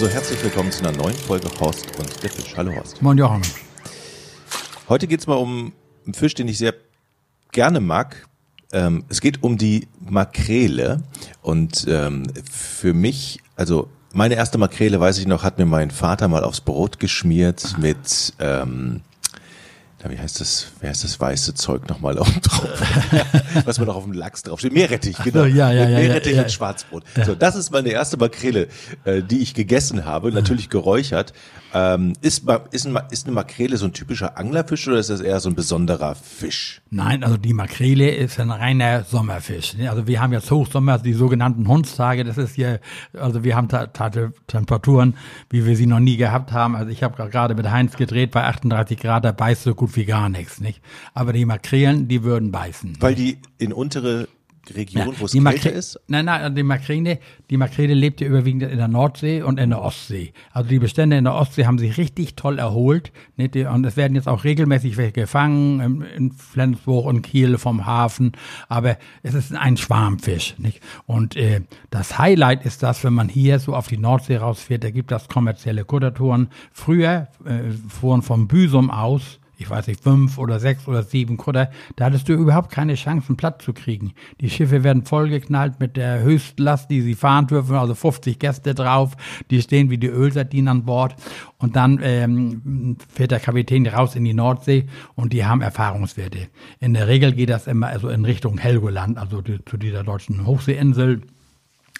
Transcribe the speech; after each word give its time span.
So, 0.00 0.08
herzlich 0.08 0.42
willkommen 0.42 0.72
zu 0.72 0.82
einer 0.82 0.96
neuen 0.96 1.14
Folge 1.14 1.46
Horst 1.60 1.86
und 1.98 2.22
der 2.22 2.30
Fisch. 2.30 2.56
Hallo 2.56 2.74
Horst. 2.74 3.02
Moin 3.02 3.18
Jochen. 3.18 3.42
Heute 4.88 5.06
geht's 5.06 5.26
mal 5.26 5.34
um 5.34 5.74
einen 6.06 6.14
Fisch, 6.14 6.32
den 6.32 6.48
ich 6.48 6.56
sehr 6.56 6.72
gerne 7.52 7.80
mag. 7.80 8.26
Ähm, 8.72 9.04
es 9.10 9.20
geht 9.20 9.42
um 9.42 9.58
die 9.58 9.88
Makrele. 10.00 11.02
Und 11.42 11.84
ähm, 11.86 12.32
für 12.50 12.94
mich, 12.94 13.40
also 13.56 13.90
meine 14.14 14.36
erste 14.36 14.56
Makrele, 14.56 14.98
weiß 14.98 15.18
ich 15.18 15.26
noch, 15.26 15.42
hat 15.42 15.58
mir 15.58 15.66
mein 15.66 15.90
Vater 15.90 16.28
mal 16.28 16.44
aufs 16.44 16.62
Brot 16.62 16.98
geschmiert 16.98 17.76
mit... 17.78 18.32
Ähm, 18.38 19.02
wie 20.08 20.18
heißt 20.18 20.40
das, 20.40 20.68
wie 20.80 20.88
heißt 20.88 21.04
das 21.04 21.20
weiße 21.20 21.54
Zeug 21.54 21.88
nochmal 21.88 22.18
oben 22.18 22.40
drauf? 22.40 22.82
Was 23.64 23.78
man 23.78 23.88
noch 23.88 23.96
auf 23.96 24.04
dem 24.04 24.12
Lachs 24.12 24.42
draufsteht. 24.42 24.72
Meerrettich, 24.72 25.16
genau. 25.22 25.40
So, 25.40 25.46
ja, 25.46 25.70
ja, 25.72 25.88
ja, 25.88 25.98
Meerrettich 25.98 26.32
ja, 26.32 26.38
ja. 26.38 26.42
und 26.44 26.52
Schwarzbrot. 26.52 27.04
So, 27.26 27.34
das 27.34 27.56
ist 27.56 27.70
meine 27.70 27.90
erste 27.90 28.16
Makrele, 28.16 28.68
äh, 29.04 29.22
die 29.22 29.40
ich 29.40 29.54
gegessen 29.54 30.04
habe, 30.04 30.32
natürlich 30.32 30.70
geräuchert. 30.70 31.32
Ähm, 31.72 32.14
ist, 32.20 32.44
ist, 32.72 32.86
ein, 32.86 32.98
ist 33.10 33.26
eine 33.26 33.34
Makrele 33.34 33.76
so 33.76 33.86
ein 33.86 33.92
typischer 33.92 34.36
Anglerfisch 34.36 34.88
oder 34.88 34.98
ist 34.98 35.10
das 35.10 35.20
eher 35.20 35.38
so 35.40 35.48
ein 35.48 35.54
besonderer 35.54 36.14
Fisch? 36.14 36.82
Nein, 36.90 37.22
also 37.22 37.36
die 37.36 37.52
Makrele 37.52 38.10
ist 38.10 38.40
ein 38.40 38.50
reiner 38.50 39.04
Sommerfisch. 39.04 39.74
ne? 39.74 39.90
Also 39.90 40.06
wir 40.06 40.20
haben 40.20 40.32
jetzt 40.32 40.50
Hochsommer, 40.50 40.98
die 40.98 41.12
sogenannten 41.12 41.68
Hundstage. 41.68 42.24
Das 42.24 42.38
ist 42.38 42.54
hier, 42.54 42.80
also 43.12 43.44
wir 43.44 43.54
haben 43.56 43.68
Temperaturen, 44.46 45.16
wie 45.48 45.64
wir 45.64 45.76
sie 45.76 45.86
noch 45.86 46.00
nie 46.00 46.16
gehabt 46.16 46.52
haben. 46.52 46.74
Also 46.74 46.90
ich 46.90 47.02
habe 47.02 47.28
gerade 47.28 47.54
mit 47.54 47.70
Heinz 47.70 47.96
gedreht 47.96 48.32
bei 48.32 48.44
38 48.44 48.98
Grad, 48.98 49.24
da 49.24 49.32
beißt 49.32 49.62
so 49.62 49.74
gut 49.74 49.94
wie 49.96 50.04
gar 50.04 50.28
nichts, 50.28 50.60
nicht? 50.60 50.80
Aber 51.14 51.32
die 51.32 51.44
Makrelen, 51.44 52.08
die 52.08 52.24
würden 52.24 52.50
beißen. 52.50 52.96
Weil 53.00 53.14
die 53.14 53.38
in 53.58 53.72
untere 53.72 54.26
Region, 54.74 55.14
wo 55.18 55.24
es 55.24 55.32
die 55.32 55.42
kälter 55.42 55.72
ist? 55.72 55.98
Nein, 56.06 56.26
nein, 56.26 56.42
also 56.42 56.54
die 56.54 56.62
Makrele, 56.62 57.18
die 57.50 57.56
Makrele 57.56 57.94
lebt 57.94 58.20
ja 58.20 58.26
überwiegend 58.26 58.62
in 58.62 58.78
der 58.78 58.88
Nordsee 58.88 59.42
und 59.42 59.58
in 59.58 59.70
der 59.70 59.82
Ostsee. 59.82 60.32
Also 60.52 60.68
die 60.68 60.78
Bestände 60.78 61.16
in 61.16 61.24
der 61.24 61.34
Ostsee 61.34 61.66
haben 61.66 61.78
sich 61.78 61.96
richtig 61.98 62.36
toll 62.36 62.58
erholt. 62.58 63.12
Nicht? 63.36 63.56
Und 63.56 63.84
es 63.84 63.96
werden 63.96 64.14
jetzt 64.14 64.28
auch 64.28 64.44
regelmäßig 64.44 64.96
welche 64.96 65.12
gefangen 65.12 65.80
in, 65.80 66.02
in 66.02 66.32
Flensburg 66.32 67.06
und 67.06 67.22
Kiel 67.22 67.58
vom 67.58 67.86
Hafen. 67.86 68.32
Aber 68.68 68.96
es 69.22 69.34
ist 69.34 69.54
ein 69.54 69.76
Schwarmfisch. 69.76 70.54
Nicht? 70.58 70.80
Und 71.06 71.36
äh, 71.36 71.62
das 71.90 72.18
Highlight 72.18 72.64
ist 72.64 72.82
das, 72.82 73.02
wenn 73.02 73.14
man 73.14 73.28
hier 73.28 73.58
so 73.58 73.74
auf 73.74 73.88
die 73.88 73.98
Nordsee 73.98 74.36
rausfährt, 74.36 74.84
da 74.84 74.90
gibt 74.90 75.10
das 75.10 75.28
kommerzielle 75.28 75.84
Kuttertouren. 75.84 76.48
Früher 76.72 77.28
äh, 77.44 77.70
fuhren 77.88 78.22
vom 78.22 78.46
Büsum 78.46 78.90
aus 78.90 79.39
ich 79.60 79.68
weiß 79.68 79.86
nicht, 79.86 80.02
fünf 80.02 80.38
oder 80.38 80.58
sechs 80.58 80.88
oder 80.88 81.02
sieben 81.02 81.36
Kutter, 81.36 81.70
da 81.96 82.06
hattest 82.06 82.28
du 82.28 82.32
überhaupt 82.32 82.70
keine 82.70 82.94
Chancen, 82.94 83.36
Platz 83.36 83.64
zu 83.64 83.72
kriegen. 83.72 84.12
Die 84.40 84.48
Schiffe 84.48 84.82
werden 84.82 85.04
vollgeknallt 85.04 85.78
mit 85.80 85.96
der 85.96 86.22
Höchstlast, 86.22 86.90
die 86.90 87.02
sie 87.02 87.14
fahren 87.14 87.46
dürfen, 87.46 87.76
also 87.76 87.94
50 87.94 88.38
Gäste 88.38 88.74
drauf, 88.74 89.16
die 89.50 89.60
stehen 89.60 89.90
wie 89.90 89.98
die 89.98 90.08
Ölsardinen 90.08 90.68
an 90.68 90.84
Bord 90.84 91.14
und 91.58 91.76
dann 91.76 92.00
ähm, 92.02 92.96
fährt 93.12 93.32
der 93.32 93.40
Kapitän 93.40 93.86
raus 93.86 94.16
in 94.16 94.24
die 94.24 94.34
Nordsee 94.34 94.86
und 95.14 95.32
die 95.32 95.44
haben 95.44 95.60
Erfahrungswerte. 95.60 96.48
In 96.80 96.94
der 96.94 97.06
Regel 97.06 97.32
geht 97.32 97.50
das 97.50 97.66
immer 97.66 97.88
also 97.88 98.08
in 98.08 98.24
Richtung 98.24 98.58
Helgoland, 98.58 99.18
also 99.18 99.42
die, 99.42 99.64
zu 99.64 99.76
dieser 99.76 100.04
deutschen 100.04 100.46
Hochseeinsel 100.46 101.22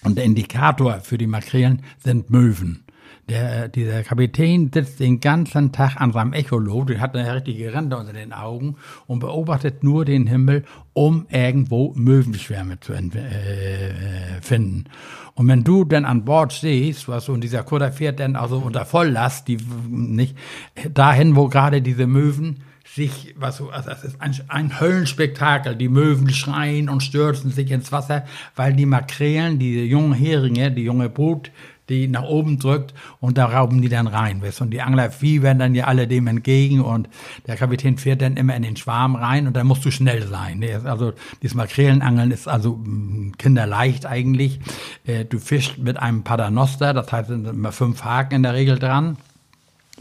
und 0.02 0.16
der 0.16 0.24
Indikator 0.24 1.00
für 1.00 1.18
die 1.18 1.26
Makrelen 1.26 1.82
sind 2.02 2.30
Möwen. 2.30 2.84
Der, 3.30 3.68
dieser 3.68 4.02
Kapitän 4.02 4.72
sitzt 4.74 4.98
den 4.98 5.20
ganzen 5.20 5.70
Tag 5.70 6.00
an 6.00 6.10
seinem 6.12 6.32
Echolot, 6.32 6.88
der 6.88 7.00
hat 7.00 7.14
eine 7.14 7.32
richtige 7.32 7.72
Rande 7.72 7.96
unter 7.96 8.12
den 8.12 8.32
Augen 8.32 8.74
und 9.06 9.20
beobachtet 9.20 9.84
nur 9.84 10.04
den 10.04 10.26
Himmel, 10.26 10.64
um 10.94 11.26
irgendwo 11.30 11.92
Möwenschwärme 11.94 12.80
zu 12.80 12.92
äh, 12.92 14.42
finden. 14.42 14.86
Und 15.34 15.46
wenn 15.46 15.62
du 15.62 15.84
dann 15.84 16.06
an 16.06 16.24
Bord 16.24 16.52
stehst, 16.52 17.06
was 17.06 17.26
so 17.26 17.34
in 17.34 17.40
dieser 17.40 17.62
Kutter 17.62 17.92
fährt 17.92 18.18
dann 18.18 18.34
also 18.34 18.58
unter 18.58 18.84
Volllast, 18.84 19.46
die 19.46 19.58
nicht 19.88 20.36
dahin, 20.92 21.36
wo 21.36 21.46
gerade 21.46 21.82
diese 21.82 22.08
Möwen 22.08 22.64
sich, 22.84 23.36
was 23.38 23.58
so, 23.58 23.70
also 23.70 23.90
das 23.90 24.02
ist 24.02 24.20
ein, 24.20 24.34
ein 24.48 24.80
Höllenspektakel. 24.80 25.76
Die 25.76 25.88
Möwen 25.88 26.30
schreien 26.30 26.88
und 26.88 27.04
stürzen 27.04 27.52
sich 27.52 27.70
ins 27.70 27.92
Wasser, 27.92 28.24
weil 28.56 28.72
die 28.72 28.86
Makrelen, 28.86 29.60
die 29.60 29.84
jungen 29.84 30.14
Heringe, 30.14 30.72
die 30.72 30.82
junge 30.82 31.08
Brut, 31.08 31.52
die 31.90 32.08
nach 32.08 32.22
oben 32.22 32.58
drückt 32.58 32.94
und 33.20 33.36
da 33.36 33.46
rauben 33.46 33.82
die 33.82 33.88
dann 33.88 34.06
rein. 34.06 34.40
Weißt? 34.42 34.60
Und 34.62 34.70
die 34.70 34.80
Angler 34.80 35.10
fiebern 35.10 35.58
dann 35.58 35.74
ja 35.74 35.84
alle 35.84 36.06
dem 36.06 36.26
entgegen 36.26 36.80
und 36.80 37.08
der 37.46 37.56
Kapitän 37.56 37.98
fährt 37.98 38.22
dann 38.22 38.36
immer 38.36 38.56
in 38.56 38.62
den 38.62 38.76
Schwarm 38.76 39.16
rein 39.16 39.46
und 39.46 39.54
dann 39.56 39.66
musst 39.66 39.84
du 39.84 39.90
schnell 39.90 40.26
sein. 40.26 40.60
ne? 40.60 40.80
Also 40.84 41.12
dieses 41.42 41.54
Makrelenangeln 41.54 42.30
ist 42.30 42.48
also 42.48 42.76
mm, 42.76 43.32
kinderleicht 43.36 44.06
eigentlich. 44.06 44.60
Äh, 45.04 45.24
Du 45.24 45.38
fischst 45.38 45.78
mit 45.78 45.98
einem 45.98 46.22
Paternoster, 46.24 46.94
das 46.94 47.12
heißt, 47.12 47.28
sind 47.28 47.46
immer 47.46 47.72
fünf 47.72 48.04
Haken 48.04 48.36
in 48.36 48.42
der 48.42 48.54
Regel 48.54 48.78
dran. 48.78 49.16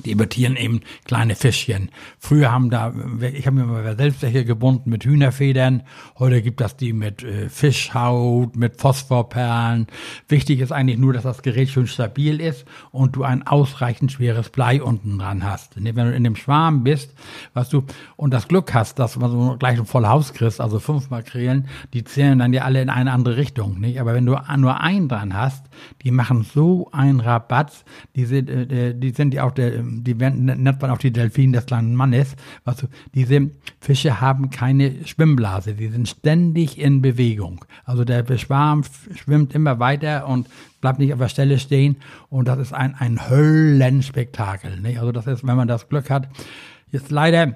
Die 0.05 0.11
imitieren 0.11 0.55
eben 0.55 0.81
kleine 1.05 1.35
Fischchen. 1.35 1.89
Früher 2.19 2.51
haben 2.51 2.69
da, 2.69 2.93
ich 3.21 3.45
habe 3.45 3.57
mir 3.57 3.65
mal 3.65 3.97
selbst 3.97 4.21
welche 4.21 4.45
gebunden 4.45 4.89
mit 4.89 5.03
Hühnerfedern. 5.03 5.83
Heute 6.17 6.41
gibt 6.41 6.61
das 6.61 6.77
die 6.77 6.93
mit 6.93 7.23
äh, 7.23 7.49
Fischhaut, 7.49 8.55
mit 8.55 8.77
Phosphorperlen. 8.77 9.87
Wichtig 10.27 10.59
ist 10.59 10.71
eigentlich 10.71 10.97
nur, 10.97 11.13
dass 11.13 11.23
das 11.23 11.41
Gerät 11.41 11.69
schön 11.69 11.87
stabil 11.87 12.39
ist 12.39 12.65
und 12.91 13.15
du 13.15 13.23
ein 13.23 13.45
ausreichend 13.45 14.11
schweres 14.11 14.49
Blei 14.49 14.81
unten 14.81 15.19
dran 15.19 15.43
hast. 15.43 15.75
Wenn 15.75 15.95
du 15.95 16.15
in 16.15 16.23
dem 16.23 16.35
Schwarm 16.35 16.83
bist, 16.83 17.13
was 17.53 17.69
du, 17.69 17.83
und 18.15 18.33
das 18.33 18.47
Glück 18.47 18.73
hast, 18.73 18.99
dass 18.99 19.17
man 19.17 19.31
so 19.31 19.57
gleich 19.57 19.79
ein 19.79 19.85
voll 19.85 20.05
Haus 20.05 20.33
kriegst, 20.33 20.61
also 20.61 20.79
fünf 20.79 21.09
Makrelen, 21.09 21.67
die 21.93 22.03
zählen 22.03 22.39
dann 22.39 22.53
ja 22.53 22.63
alle 22.63 22.81
in 22.81 22.89
eine 22.89 23.11
andere 23.11 23.37
Richtung. 23.37 23.79
Nicht? 23.79 23.99
Aber 23.99 24.13
wenn 24.13 24.25
du 24.25 24.37
nur 24.57 24.79
einen 24.81 25.09
dran 25.09 25.33
hast, 25.33 25.65
die 26.03 26.11
machen 26.11 26.43
so 26.43 26.89
einen 26.91 27.19
Rabatz, 27.19 27.83
die 28.15 28.25
sind, 28.25 28.49
äh, 28.49 28.95
die 28.95 29.11
sind 29.11 29.33
ja 29.33 29.43
auch 29.43 29.51
der, 29.51 29.83
die 29.89 30.13
nennt 30.13 30.81
man 30.81 30.91
auch 30.91 30.97
die 30.97 31.11
Delfine 31.11 31.57
des 31.57 31.65
kleinen 31.65 31.95
Mannes. 31.95 32.35
Du, 32.65 32.87
diese 33.13 33.49
Fische 33.79 34.21
haben 34.21 34.49
keine 34.49 35.05
Schwimmblase, 35.05 35.73
die 35.73 35.87
sind 35.87 36.07
ständig 36.07 36.79
in 36.79 37.01
Bewegung. 37.01 37.65
Also 37.85 38.05
der 38.05 38.25
Schwarm 38.37 38.83
schwimmt 39.15 39.53
immer 39.53 39.79
weiter 39.79 40.27
und 40.27 40.47
bleibt 40.81 40.99
nicht 40.99 41.13
auf 41.13 41.19
der 41.19 41.29
Stelle 41.29 41.59
stehen 41.59 41.97
und 42.29 42.47
das 42.47 42.59
ist 42.59 42.73
ein, 42.73 42.95
ein 42.95 43.29
Höllenspektakel. 43.29 44.79
Nicht? 44.79 44.99
Also 44.99 45.11
das 45.11 45.27
ist, 45.27 45.45
wenn 45.45 45.57
man 45.57 45.67
das 45.67 45.89
Glück 45.89 46.09
hat, 46.09 46.29
jetzt 46.91 47.11
leider 47.11 47.55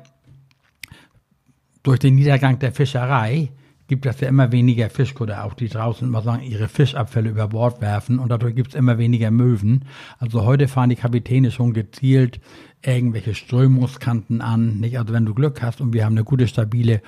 durch 1.83 1.99
den 1.99 2.15
Niedergang 2.15 2.59
der 2.59 2.71
Fischerei 2.71 3.51
gibt 3.93 4.07
es 4.07 4.19
ja 4.21 4.27
immer 4.27 4.51
weniger 4.51 4.89
Fischkutter, 4.89 5.43
auch 5.43 5.53
die 5.53 5.69
draußen 5.69 6.09
mal 6.09 6.23
sagen, 6.23 6.41
ihre 6.41 6.67
Fischabfälle 6.67 7.29
über 7.29 7.47
Bord 7.49 7.79
werfen 7.79 8.17
und 8.17 8.29
dadurch 8.29 8.55
gibt 8.55 8.69
es 8.69 8.75
immer 8.75 8.97
weniger 8.97 9.29
Möwen. 9.29 9.85
Also 10.17 10.45
heute 10.45 10.67
fahren 10.67 10.89
die 10.89 10.95
Kapitäne 10.95 11.51
schon 11.51 11.73
gezielt 11.73 12.39
irgendwelche 12.85 13.35
Strömungskanten 13.35 14.41
an. 14.41 14.79
Nicht? 14.79 14.97
Also 14.97 15.13
wenn 15.13 15.25
du 15.25 15.33
Glück 15.33 15.61
hast 15.61 15.79
und 15.79 15.93
wir 15.93 16.05
haben 16.05 16.13
eine 16.13 16.23
gute, 16.23 16.47
stabile 16.47 17.01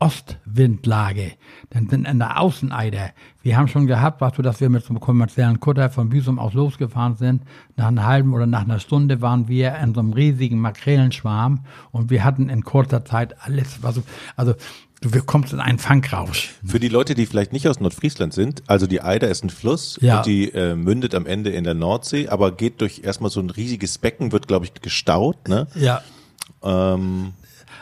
Ostwindlage, 0.00 1.32
dann 1.70 1.88
sind 1.88 2.06
in 2.06 2.18
der 2.18 2.40
Außeneider, 2.40 3.10
wir 3.42 3.56
haben 3.56 3.66
schon 3.68 3.86
gehabt, 3.86 4.20
was 4.20 4.34
du, 4.34 4.42
dass 4.42 4.60
wir 4.60 4.68
mit 4.68 4.84
so 4.84 4.90
einem 4.90 5.00
kommerziellen 5.00 5.58
Kutter 5.58 5.90
von 5.90 6.08
Büsum 6.08 6.38
aus 6.38 6.54
losgefahren 6.54 7.16
sind. 7.16 7.42
Nach 7.76 7.88
einer 7.88 8.06
halben 8.06 8.32
oder 8.32 8.46
nach 8.46 8.62
einer 8.62 8.78
Stunde 8.78 9.20
waren 9.20 9.48
wir 9.48 9.74
in 9.76 9.94
so 9.94 10.00
einem 10.00 10.12
riesigen 10.12 10.60
Makrelenschwarm 10.60 11.64
und 11.90 12.10
wir 12.10 12.24
hatten 12.24 12.48
in 12.48 12.62
kurzer 12.62 13.04
Zeit 13.04 13.34
alles, 13.42 13.82
was, 13.82 14.00
also 14.36 14.54
du 15.00 15.10
kommst 15.22 15.52
in 15.52 15.60
einen 15.60 15.78
Fangrausch. 15.78 16.54
Für 16.64 16.78
die 16.78 16.88
Leute, 16.88 17.14
die 17.14 17.26
vielleicht 17.26 17.52
nicht 17.52 17.66
aus 17.68 17.80
Nordfriesland 17.80 18.32
sind, 18.32 18.62
also 18.68 18.86
die 18.86 19.00
Eider 19.00 19.28
ist 19.28 19.42
ein 19.44 19.50
Fluss 19.50 19.98
Ja. 20.00 20.18
und 20.18 20.26
die 20.26 20.52
äh, 20.52 20.74
mündet 20.76 21.14
am 21.14 21.26
Ende 21.26 21.50
in 21.50 21.64
der 21.64 21.74
Nordsee, 21.74 22.28
aber 22.28 22.52
geht 22.52 22.80
durch 22.80 23.00
erstmal 23.04 23.30
so 23.30 23.40
ein 23.40 23.50
riesiges 23.50 23.98
Becken, 23.98 24.30
wird 24.32 24.46
glaube 24.46 24.64
ich 24.66 24.74
gestaut, 24.74 25.48
ne? 25.48 25.66
Ja. 25.74 26.02
Ähm, 26.62 27.32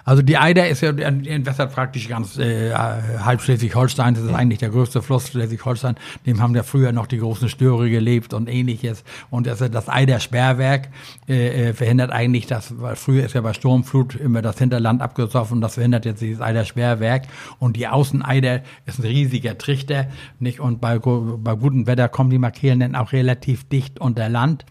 Also 0.07 0.23
die 0.23 0.39
Eider 0.39 0.69
ist 0.69 0.83
ja, 0.83 0.91
entwässert 0.91 1.75
praktisch 1.75 2.09
ganz 2.09 2.39
äh, 2.39 2.73
halb 2.73 3.43
Schleswig-Holstein. 3.43 4.15
Das 4.15 4.23
ist 4.23 4.33
eigentlich 4.33 4.61
der 4.61 4.71
größte 4.71 5.03
Fluss 5.03 5.27
Schleswig-Holstein. 5.29 5.97
Dem 6.25 6.41
haben 6.41 6.55
ja 6.55 6.63
früher 6.63 6.93
noch 6.93 7.09
die 7.09 7.19
großen 7.19 7.49
Störe 7.49 7.91
gelebt 7.91 8.33
und 8.33 8.49
ähnliches. 8.49 9.03
Und 9.31 9.49
das, 9.49 9.59
das 9.59 9.89
Eider-Sperrwerk 9.89 10.91
äh, 11.29 11.71
äh, 11.71 11.73
verhindert 11.75 12.13
eigentlich 12.13 12.47
das, 12.47 12.81
weil 12.81 12.95
früher 12.95 13.25
ist 13.25 13.35
ja 13.35 13.41
bei 13.41 13.53
Sturmflut 13.53 14.15
immer 14.15 14.43
das 14.43 14.59
Hinterland 14.59 15.03
abgesoffen. 15.03 15.61
Das 15.61 15.75
verhindert 15.75 16.05
jetzt 16.05 16.23
dieses 16.23 16.41
Eider-Sperrwerk. 16.41 17.25
Und 17.59 17.77
die 17.77 17.89
Außeneider 17.89 18.63
ist 18.87 19.01
ein 19.01 19.07
riesiger 19.07 19.59
Trichter. 19.59 20.07
Nicht? 20.39 20.61
Und 20.61 20.81
bei, 20.81 21.01
bei 21.01 21.55
gutem 21.57 21.89
Wetter 21.89 22.09
kommen 22.09 22.31
die 22.31 22.39
Makrelen 22.39 22.79
dann 22.79 22.95
auch 22.95 23.13
relativ 23.13 23.69
dicht 23.69 23.99
unter 23.99 24.29
Land. 24.29 24.65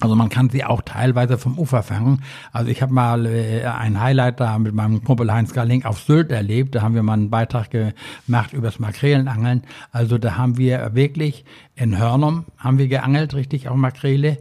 Also 0.00 0.16
man 0.16 0.28
kann 0.28 0.50
sie 0.50 0.64
auch 0.64 0.82
teilweise 0.82 1.38
vom 1.38 1.58
Ufer 1.58 1.82
fangen. 1.82 2.22
Also 2.52 2.70
ich 2.70 2.82
habe 2.82 2.92
mal 2.92 3.26
äh, 3.26 3.64
ein 3.64 4.00
Highlight 4.00 4.40
da 4.40 4.58
mit 4.58 4.74
meinem 4.74 5.04
Kumpel 5.04 5.32
Heinz 5.32 5.52
Garling 5.52 5.84
auf 5.84 6.00
Sylt 6.00 6.32
erlebt. 6.32 6.74
Da 6.74 6.82
haben 6.82 6.94
wir 6.94 7.02
mal 7.02 7.14
einen 7.14 7.30
Beitrag 7.30 7.70
gemacht 7.70 8.52
übers 8.52 8.80
Makrelenangeln. 8.80 9.62
Also 9.92 10.18
da 10.18 10.36
haben 10.36 10.58
wir 10.58 10.94
wirklich 10.94 11.44
in 11.76 11.96
Hörnum 11.96 12.44
haben 12.58 12.78
wir 12.78 12.88
geangelt, 12.88 13.34
richtig 13.34 13.68
auch 13.68 13.76
Makrele. 13.76 14.38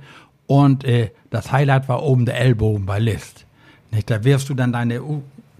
Und 0.47 0.83
äh, 0.83 1.11
das 1.29 1.51
Highlight 1.51 1.87
war 1.87 2.03
oben 2.03 2.25
der 2.25 2.39
Ellbogen 2.39 2.85
bei 2.85 2.99
List. 2.99 3.45
Nicht? 3.91 4.09
Da 4.09 4.23
wirfst 4.23 4.49
du 4.49 4.55
dann 4.55 4.73
deine 4.73 5.01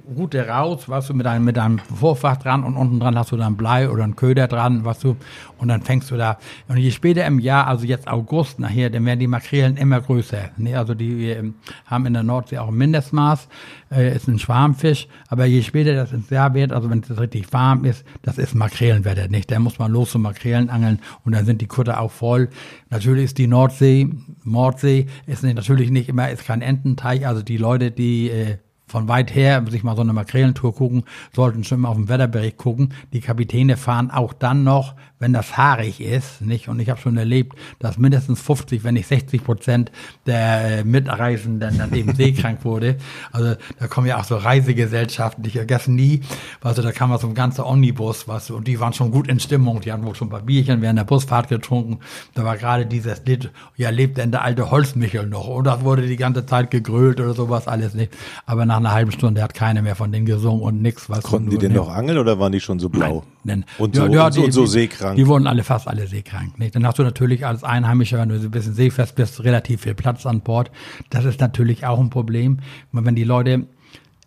Route 0.06 0.48
raus, 0.48 0.90
was 0.90 1.08
du 1.08 1.14
mit 1.14 1.26
einem, 1.26 1.46
mit 1.46 1.58
einem 1.58 1.80
Vorfach 1.80 2.38
dran 2.38 2.64
und 2.64 2.76
unten 2.76 3.00
dran 3.00 3.18
hast 3.18 3.32
du 3.32 3.38
dann 3.38 3.56
Blei 3.56 3.90
oder 3.90 4.04
einen 4.04 4.16
Köder 4.16 4.48
dran, 4.48 4.84
was 4.84 5.00
du, 5.00 5.16
und 5.58 5.70
dann 5.70 5.82
fängst 5.82 6.12
du 6.12 6.18
da. 6.18 6.38
Und 6.68 6.78
je 6.78 6.92
später 6.92 7.26
im 7.26 7.40
Jahr, 7.40 7.68
also 7.68 7.86
jetzt 7.86 8.08
August 8.08 8.60
nachher, 8.60 8.90
dann 8.90 9.06
werden 9.06 9.20
die 9.20 9.28
Makrelen 9.28 9.78
immer 9.78 10.02
größer. 10.02 10.52
Ne? 10.58 10.78
Also 10.78 10.94
die 10.94 11.30
äh, 11.30 11.54
haben 11.86 12.06
in 12.06 12.14
der 12.14 12.24
Nordsee 12.24 12.58
auch 12.58 12.68
ein 12.68 12.76
Mindestmaß, 12.76 13.48
äh, 13.92 14.16
ist 14.16 14.28
ein 14.28 14.40
Schwarmfisch, 14.40 15.08
aber 15.30 15.46
je 15.46 15.62
später 15.62 15.94
das 15.94 16.12
ins 16.12 16.30
Jahr 16.30 16.54
wird, 16.54 16.74
also 16.74 16.90
wenn 16.90 17.00
es 17.00 17.18
richtig 17.18 17.52
warm 17.54 17.86
ist, 17.86 18.06
das 18.24 18.38
ist 18.38 18.56
Makrelenwetter, 18.56 19.30
nicht? 19.30 19.52
Da 19.52 19.60
muss 19.60 19.80
man 19.80 19.92
los 19.92 20.12
zum 20.12 20.24
Makrelen 20.24 20.70
angeln 20.70 21.00
und 21.24 21.34
dann 21.34 21.46
sind 21.46 21.62
die 21.62 21.68
Kutter 21.68 22.02
auch 22.02 22.12
voll. 22.12 22.50
Natürlich 22.90 23.26
ist 23.26 23.38
die 23.38 23.48
Nordsee, 23.48 24.10
Mordsee, 24.44 25.08
ist 25.26 25.44
natürlich 25.44 25.92
nicht 25.92 26.10
immer, 26.10 26.30
ist 26.30 26.46
kein 26.46 26.62
Ententeich, 26.62 27.26
also 27.26 27.42
die 27.42 27.58
Leute, 27.58 27.92
die 27.92 28.30
äh, 28.30 28.58
von 28.86 29.08
weit 29.08 29.34
her 29.34 29.64
sich 29.70 29.84
mal 29.84 29.96
so 29.96 30.02
eine 30.02 30.14
Makrelentour 30.14 30.76
gucken, 30.76 31.04
sollten 31.34 31.64
schon 31.64 31.82
mal 31.82 31.90
auf 31.90 31.98
den 31.98 32.10
Wetterbericht 32.10 32.58
gucken. 32.58 32.94
Die 33.14 33.22
Kapitäne 33.22 33.78
fahren 33.78 34.12
auch 34.12 34.34
dann 34.34 34.64
noch, 34.64 34.96
wenn 35.24 35.32
das 35.32 35.56
haarig 35.56 36.02
ist, 36.02 36.42
nicht? 36.42 36.68
Und 36.68 36.82
ich 36.82 36.90
habe 36.90 37.00
schon 37.00 37.16
erlebt, 37.16 37.58
dass 37.80 37.98
mindestens 37.98 38.42
50, 38.42 38.84
wenn 38.84 38.96
nicht 38.96 39.08
60 39.08 39.42
Prozent 39.42 39.90
der 40.26 40.80
äh, 40.80 40.84
Mitreisenden 40.84 41.78
dann 41.78 41.94
eben 41.94 42.14
seekrank 42.16 42.66
wurde. 42.66 42.98
Also 43.32 43.56
da 43.80 43.88
kommen 43.88 44.06
ja 44.06 44.20
auch 44.20 44.26
so 44.26 44.36
Reisegesellschaften, 44.36 45.46
ich 45.46 45.54
vergesse 45.54 45.94
nie, 45.94 46.22
weißt 46.62 46.78
du, 46.78 46.82
da 46.82 46.92
kam 46.92 47.10
mal 47.10 47.20
so 47.20 47.28
ein 47.28 47.36
ganzer 47.36 47.66
Omnibus, 47.66 48.28
was 48.28 48.52
und 48.52 48.68
die 48.68 48.82
waren 48.82 48.92
schon 48.92 49.12
gut 49.12 49.30
in 49.30 49.40
Stimmung, 49.40 49.80
die 49.80 49.94
hatten 49.94 50.06
wohl 50.06 50.14
schon 50.14 50.28
ein 50.28 50.32
paar 50.32 50.42
Bierchen 50.42 50.82
während 50.82 51.00
der 51.00 51.06
Busfahrt 51.06 51.48
getrunken. 51.48 52.00
Da 52.34 52.44
war 52.44 52.58
gerade 52.58 52.86
dieses 52.86 53.24
Lied, 53.26 53.50
ja, 53.78 53.92
lebt 53.92 54.18
denn 54.18 54.32
der 54.32 54.44
alte 54.44 54.72
Holzmichel 54.72 55.26
noch? 55.26 55.48
Und 55.48 55.64
das 55.64 55.86
wurde 55.86 56.06
die 56.06 56.18
ganze 56.18 56.46
Zeit 56.46 56.70
gegrölt 56.70 57.22
oder 57.22 57.34
sowas, 57.34 57.70
alles 57.70 57.94
nicht. 57.94 58.12
Aber 58.46 58.66
nach 58.66 58.78
einer 58.78 58.92
halben 58.92 59.14
Stunde 59.14 59.42
hat 59.42 59.54
keiner 59.54 59.82
mehr 59.82 59.96
von 59.96 60.12
denen 60.12 60.26
gesungen 60.26 60.62
und 60.62 60.82
nix. 60.82 61.10
Was 61.10 61.24
Konnten 61.24 61.50
die 61.50 61.58
denn 61.58 61.72
noch 61.72 61.88
angeln 61.88 62.18
oder 62.18 62.40
waren 62.40 62.52
die 62.52 62.60
schon 62.60 62.80
so 62.80 62.90
blau? 62.90 63.24
Nein, 63.26 63.33
und 63.78 63.96
so, 63.96 64.08
ja, 64.08 64.26
und, 64.26 64.34
so, 64.34 64.40
die, 64.42 64.46
und 64.46 64.52
so 64.52 64.66
seekrank? 64.66 65.16
Die 65.16 65.28
wurden 65.28 65.48
alle 65.48 65.64
fast 65.64 65.88
alle 65.88 66.08
seekrank. 66.08 66.60
Nicht? 66.60 66.76
Dann 66.76 66.86
hast 66.86 67.00
du 67.00 67.04
natürlich 67.04 67.46
als 67.46 67.64
Einheimischer, 67.64 68.20
wenn 68.20 68.30
du 68.30 68.36
ein 68.36 68.52
bisschen 68.52 68.74
seefest 68.74 69.16
bist, 69.16 69.44
relativ 69.44 69.82
viel 69.82 69.96
Platz 69.96 70.26
an 70.26 70.42
Bord. 70.42 70.72
Das 71.10 71.26
ist 71.26 71.40
natürlich 71.40 71.86
auch 71.86 72.00
ein 72.00 72.10
Problem, 72.10 72.60
wenn 72.92 73.16
die 73.16 73.24
Leute 73.24 73.68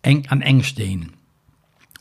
eng 0.01 0.25
an 0.29 0.41
eng 0.41 0.63
stehen 0.63 1.13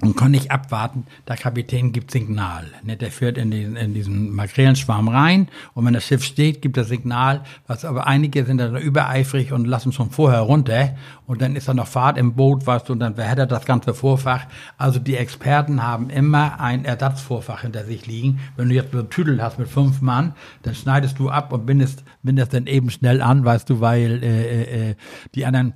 und 0.03 0.17
kann 0.17 0.31
nicht 0.31 0.51
abwarten, 0.51 1.05
der 1.27 1.37
Kapitän 1.37 1.93
gibt 1.93 2.11
Signal. 2.11 2.67
Ne, 2.83 2.97
der 2.97 3.11
führt 3.11 3.39
in, 3.39 3.51
den, 3.51 3.77
in 3.77 3.95
diesen 3.95 4.35
Makrelenschwarm 4.35 5.09
rein 5.09 5.49
und 5.75 5.87
wenn 5.87 5.95
das 5.95 6.05
Schiff 6.05 6.23
steht, 6.23 6.61
gibt 6.61 6.77
er 6.77 6.85
Signal, 6.85 7.43
was 7.67 7.85
aber 7.85 8.07
einige 8.07 8.45
sind 8.45 8.59
dann 8.59 8.77
übereifrig 8.77 9.53
und 9.53 9.67
lassen 9.67 9.93
schon 9.93 10.11
vorher 10.11 10.41
runter 10.41 10.95
und 11.27 11.41
dann 11.43 11.57
ist 11.57 11.69
da 11.69 11.75
noch 11.75 11.87
Fahrt 11.87 12.19
im 12.19 12.35
Boot, 12.35 12.67
weißt 12.67 12.89
du, 12.89 12.93
und 12.93 13.01
dann 13.01 13.15
verheddert 13.15 13.51
das 13.51 13.65
ganze 13.65 13.95
Vorfach. 13.95 14.47
Also 14.77 14.99
die 14.99 15.17
Experten 15.17 15.83
haben 15.83 16.11
immer 16.11 16.61
ein 16.61 16.85
Ersatzvorfach 16.85 17.63
hinter 17.63 17.85
sich 17.85 18.07
liegen. 18.07 18.41
Wenn 18.57 18.69
du 18.69 18.75
jetzt 18.75 18.93
so 18.93 18.99
einen 18.99 19.11
Tüdel 19.11 19.43
hast 19.43 19.59
mit 19.59 19.69
fünf 19.69 20.03
Mann, 20.03 20.35
dann 20.63 20.75
schneidest 20.75 21.19
du 21.19 21.31
ab 21.31 21.53
und 21.53 21.67
bindest, 21.67 22.05
bindest 22.23 22.53
dann 22.53 22.67
eben 22.67 22.91
schnell 22.91 23.23
an, 23.23 23.45
weißt 23.45 23.69
du, 23.71 23.81
weil 23.81 24.23
äh, 24.23 24.63
äh, 24.63 24.91
äh 24.91 24.95
die 25.35 25.47
anderen 25.47 25.75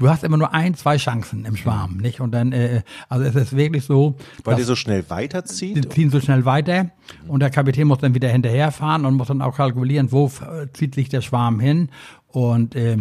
du 0.00 0.08
hast 0.08 0.24
immer 0.24 0.36
nur 0.36 0.52
ein, 0.52 0.74
zwei 0.74 0.96
Chancen 0.96 1.44
im 1.44 1.56
Schwarm, 1.56 1.98
nicht? 1.98 2.20
Und 2.20 2.32
dann, 2.32 2.52
äh, 2.52 2.82
also 3.08 3.24
es 3.24 3.36
ist 3.36 3.56
wirklich 3.56 3.84
so. 3.84 4.16
Weil 4.42 4.56
die 4.56 4.62
so 4.62 4.74
schnell 4.74 5.08
weiterzieht? 5.08 5.76
Die 5.76 5.88
ziehen 5.88 6.10
so 6.10 6.20
schnell 6.20 6.44
weiter 6.44 6.90
und 7.28 7.40
der 7.40 7.50
Kapitän 7.50 7.86
muss 7.86 7.98
dann 7.98 8.14
wieder 8.14 8.28
hinterherfahren 8.28 9.04
und 9.04 9.14
muss 9.14 9.28
dann 9.28 9.42
auch 9.42 9.56
kalkulieren, 9.56 10.10
wo 10.10 10.30
zieht 10.72 10.94
sich 10.94 11.08
der 11.08 11.20
Schwarm 11.20 11.60
hin. 11.60 11.90
Und 12.26 12.74
äh, 12.74 12.96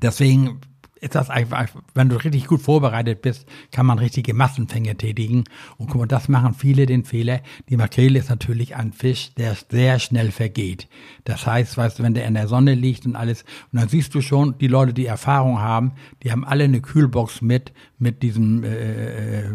deswegen 0.00 0.60
ist 1.00 1.14
das 1.14 1.28
einfach, 1.28 1.68
wenn 1.94 2.08
du 2.08 2.16
richtig 2.16 2.46
gut 2.46 2.62
vorbereitet 2.62 3.20
bist, 3.22 3.46
kann 3.70 3.86
man 3.86 3.98
richtige 3.98 4.32
Massenfänge 4.32 4.96
tätigen. 4.96 5.44
Und 5.76 5.88
guck 5.88 6.00
mal, 6.00 6.06
das 6.06 6.28
machen 6.28 6.54
viele 6.54 6.86
den 6.86 7.04
Fehler. 7.04 7.40
Die 7.68 7.76
Makrele 7.76 8.18
ist 8.18 8.30
natürlich 8.30 8.76
ein 8.76 8.92
Fisch, 8.92 9.34
der 9.34 9.56
sehr 9.70 9.98
schnell 9.98 10.30
vergeht. 10.30 10.88
Das 11.24 11.46
heißt, 11.46 11.76
weißt 11.76 11.98
du, 11.98 12.02
wenn 12.02 12.14
der 12.14 12.26
in 12.26 12.34
der 12.34 12.48
Sonne 12.48 12.74
liegt 12.74 13.04
und 13.04 13.14
alles, 13.14 13.42
und 13.72 13.80
dann 13.80 13.88
siehst 13.88 14.14
du 14.14 14.22
schon, 14.22 14.56
die 14.58 14.68
Leute, 14.68 14.94
die 14.94 15.06
Erfahrung 15.06 15.60
haben, 15.60 15.92
die 16.22 16.32
haben 16.32 16.44
alle 16.44 16.64
eine 16.64 16.80
Kühlbox 16.80 17.42
mit, 17.42 17.72
mit 17.98 18.22
diesem 18.22 18.64
äh, 18.64 19.40
äh 19.40 19.50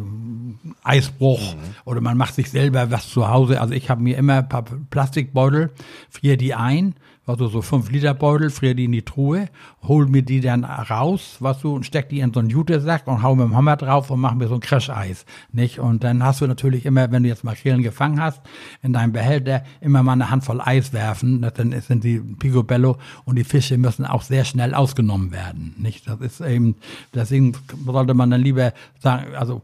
Eisbruch. 0.83 1.55
Mhm. 1.55 1.59
Oder 1.85 2.01
man 2.01 2.17
macht 2.17 2.35
sich 2.35 2.49
selber 2.49 2.91
was 2.91 3.09
zu 3.09 3.29
Hause. 3.29 3.61
Also 3.61 3.73
ich 3.73 3.89
habe 3.89 4.01
mir 4.01 4.17
immer 4.17 4.39
ein 4.39 4.49
paar 4.49 4.63
Plastikbeutel, 4.63 5.71
friere 6.09 6.37
die 6.37 6.53
ein 6.53 6.95
also 7.27 7.47
so 7.47 7.61
5 7.61 7.91
Liter 7.91 8.13
Beutel, 8.13 8.49
friere 8.49 8.75
die 8.75 8.85
in 8.85 8.91
die 8.91 9.03
Truhe, 9.03 9.49
hol 9.83 10.07
mir 10.07 10.23
die 10.23 10.41
dann 10.41 10.63
raus, 10.63 11.37
was 11.39 11.61
du, 11.61 11.75
und 11.75 11.85
steck 11.85 12.09
die 12.09 12.19
in 12.19 12.33
so 12.33 12.39
einen 12.39 12.49
Jutesack 12.49 13.07
und 13.07 13.21
hau 13.21 13.35
mit 13.35 13.45
dem 13.45 13.55
Hammer 13.55 13.77
drauf 13.77 14.09
und 14.09 14.19
mach 14.19 14.33
mir 14.33 14.47
so 14.47 14.55
ein 14.55 14.59
Crash-Eis, 14.59 15.25
nicht? 15.51 15.79
Und 15.79 16.03
dann 16.03 16.23
hast 16.23 16.41
du 16.41 16.47
natürlich 16.47 16.85
immer, 16.85 17.11
wenn 17.11 17.23
du 17.23 17.29
jetzt 17.29 17.43
Makrelen 17.43 17.83
gefangen 17.83 18.19
hast, 18.21 18.41
in 18.81 18.93
deinem 18.93 19.13
Behälter 19.13 19.63
immer 19.81 20.03
mal 20.03 20.13
eine 20.13 20.29
Handvoll 20.29 20.61
Eis 20.61 20.93
werfen, 20.93 21.41
dann 21.41 21.79
sind 21.81 22.03
die 22.03 22.19
Picobello 22.19 22.97
und 23.25 23.37
die 23.37 23.43
Fische 23.43 23.77
müssen 23.77 24.05
auch 24.05 24.23
sehr 24.23 24.43
schnell 24.43 24.73
ausgenommen 24.73 25.31
werden, 25.31 25.75
nicht? 25.77 26.07
Das 26.07 26.19
ist 26.21 26.41
eben, 26.41 26.75
deswegen 27.13 27.53
sollte 27.85 28.13
man 28.13 28.31
dann 28.31 28.41
lieber 28.41 28.73
sagen, 28.99 29.35
also, 29.35 29.61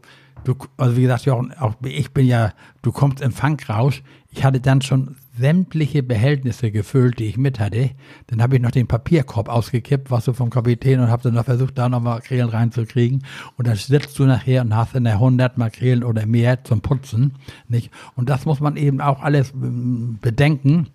du, 0.48 0.56
also 0.76 0.96
wie 0.96 1.02
gesagt, 1.02 1.26
Jochen, 1.26 1.52
auch 1.52 1.74
ich 1.84 2.12
bin 2.12 2.26
ja, 2.26 2.52
du 2.82 2.90
kommst 2.90 3.20
im 3.20 3.32
Fangrausch, 3.32 4.02
ich 4.30 4.44
hatte 4.44 4.60
dann 4.60 4.82
schon 4.82 5.16
sämtliche 5.38 6.02
Behältnisse 6.02 6.72
gefüllt, 6.72 7.18
die 7.18 7.26
ich 7.26 7.36
mit 7.36 7.60
hatte. 7.60 7.90
Dann 8.26 8.42
habe 8.42 8.56
ich 8.56 8.62
noch 8.62 8.72
den 8.72 8.88
Papierkorb 8.88 9.48
ausgekippt, 9.48 10.10
was 10.10 10.24
so 10.24 10.32
vom 10.32 10.50
Kapitän 10.50 10.98
und 10.98 11.08
habe 11.08 11.22
dann 11.22 11.34
noch 11.34 11.44
versucht, 11.44 11.78
da 11.78 11.88
noch 11.88 12.00
Makrelen 12.00 12.48
reinzukriegen. 12.48 13.24
Und 13.56 13.68
dann 13.68 13.76
sitzt 13.76 14.18
du 14.18 14.24
nachher 14.24 14.62
und 14.62 14.74
hast 14.74 14.96
in 14.96 15.04
der 15.04 15.14
100 15.14 15.56
Makrelen 15.56 16.02
oder 16.02 16.26
mehr 16.26 16.64
zum 16.64 16.80
Putzen, 16.80 17.34
nicht? 17.68 17.90
Und 18.16 18.28
das 18.28 18.46
muss 18.46 18.58
man 18.58 18.76
eben 18.76 19.00
auch 19.00 19.22
alles 19.22 19.52
ähm, 19.52 20.18
bedenken. 20.20 20.88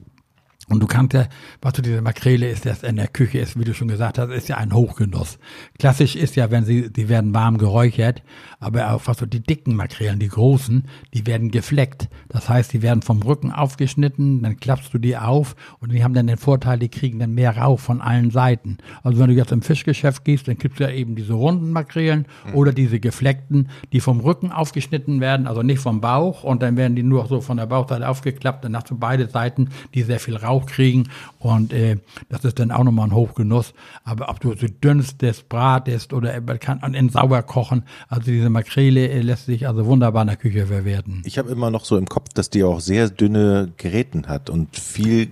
Und 0.69 0.79
du 0.79 0.87
kannst 0.87 1.13
ja, 1.13 1.27
was 1.61 1.73
du 1.73 1.81
diese 1.81 2.01
Makrele 2.01 2.47
ist, 2.47 2.65
das 2.65 2.83
in 2.83 2.95
der 2.95 3.09
Küche 3.09 3.39
ist, 3.39 3.59
wie 3.59 3.65
du 3.65 3.73
schon 3.73 3.89
gesagt 3.89 4.17
hast, 4.17 4.29
ist 4.29 4.47
ja 4.47 4.57
ein 4.57 4.73
Hochgenuss. 4.73 5.37
Klassisch 5.77 6.15
ist 6.15 6.37
ja, 6.37 6.51
wenn 6.51 6.63
sie, 6.63 6.89
die 6.91 7.09
werden 7.09 7.33
warm 7.33 7.57
geräuchert, 7.57 8.23
aber 8.59 8.93
auch 8.93 9.01
was 9.05 9.17
so 9.17 9.25
die 9.25 9.41
dicken 9.41 9.75
Makrelen, 9.75 10.19
die 10.19 10.29
großen, 10.29 10.85
die 11.13 11.27
werden 11.27 11.51
gefleckt. 11.51 12.07
Das 12.29 12.47
heißt, 12.47 12.71
die 12.71 12.81
werden 12.81 13.01
vom 13.01 13.21
Rücken 13.21 13.51
aufgeschnitten, 13.51 14.41
dann 14.41 14.57
klappst 14.57 14.93
du 14.93 14.99
die 14.99 15.17
auf 15.17 15.55
und 15.79 15.91
die 15.91 16.01
haben 16.01 16.13
dann 16.13 16.27
den 16.27 16.37
Vorteil, 16.37 16.79
die 16.79 16.89
kriegen 16.89 17.19
dann 17.19 17.33
mehr 17.33 17.57
Rauch 17.57 17.79
von 17.79 17.99
allen 17.99 18.31
Seiten. 18.31 18.77
Also 19.03 19.19
wenn 19.19 19.27
du 19.27 19.35
jetzt 19.35 19.51
im 19.51 19.61
Fischgeschäft 19.61 20.23
gehst, 20.23 20.47
dann 20.47 20.57
gibt's 20.57 20.79
ja 20.79 20.89
eben 20.89 21.15
diese 21.15 21.33
runden 21.33 21.71
Makrelen 21.71 22.25
mhm. 22.47 22.55
oder 22.55 22.71
diese 22.71 23.01
gefleckten, 23.01 23.69
die 23.91 23.99
vom 23.99 24.21
Rücken 24.21 24.51
aufgeschnitten 24.51 25.19
werden, 25.19 25.45
also 25.45 25.61
nicht 25.61 25.79
vom 25.79 25.99
Bauch 25.99 26.43
und 26.43 26.63
dann 26.63 26.77
werden 26.77 26.95
die 26.95 27.03
nur 27.03 27.27
so 27.27 27.41
von 27.41 27.57
der 27.57 27.65
Bauchseite 27.65 28.07
aufgeklappt, 28.07 28.63
dann 28.63 28.75
hast 28.77 28.89
du 28.89 28.97
beide 28.97 29.27
Seiten, 29.27 29.69
die 29.93 30.03
sehr 30.03 30.21
viel 30.21 30.37
Rauch 30.37 30.52
Rauch 30.53 30.65
kriegen 30.65 31.09
und 31.39 31.73
äh, 31.73 31.97
das 32.29 32.45
ist 32.45 32.59
dann 32.59 32.71
auch 32.71 32.83
nochmal 32.83 33.07
ein 33.07 33.13
Hochgenuss. 33.13 33.73
Aber 34.03 34.29
ob 34.29 34.39
du 34.39 34.55
sie 34.55 34.71
dünstest, 34.71 35.49
bratest 35.49 36.13
oder 36.13 36.39
man 36.41 36.59
kann 36.59 36.93
in 36.93 37.09
sauber 37.09 37.43
kochen, 37.43 37.83
also 38.07 38.31
diese 38.31 38.49
Makrele 38.49 39.09
äh, 39.09 39.21
lässt 39.21 39.45
sich 39.45 39.67
also 39.67 39.85
wunderbar 39.85 40.21
in 40.21 40.27
der 40.27 40.37
Küche 40.37 40.67
verwerten. 40.67 41.21
Ich 41.25 41.37
habe 41.37 41.51
immer 41.51 41.69
noch 41.69 41.85
so 41.85 41.97
im 41.97 42.07
Kopf, 42.07 42.29
dass 42.33 42.49
die 42.49 42.63
auch 42.63 42.79
sehr 42.79 43.09
dünne 43.09 43.71
Geräten 43.77 44.27
hat 44.27 44.49
und 44.49 44.77
viel 44.77 45.29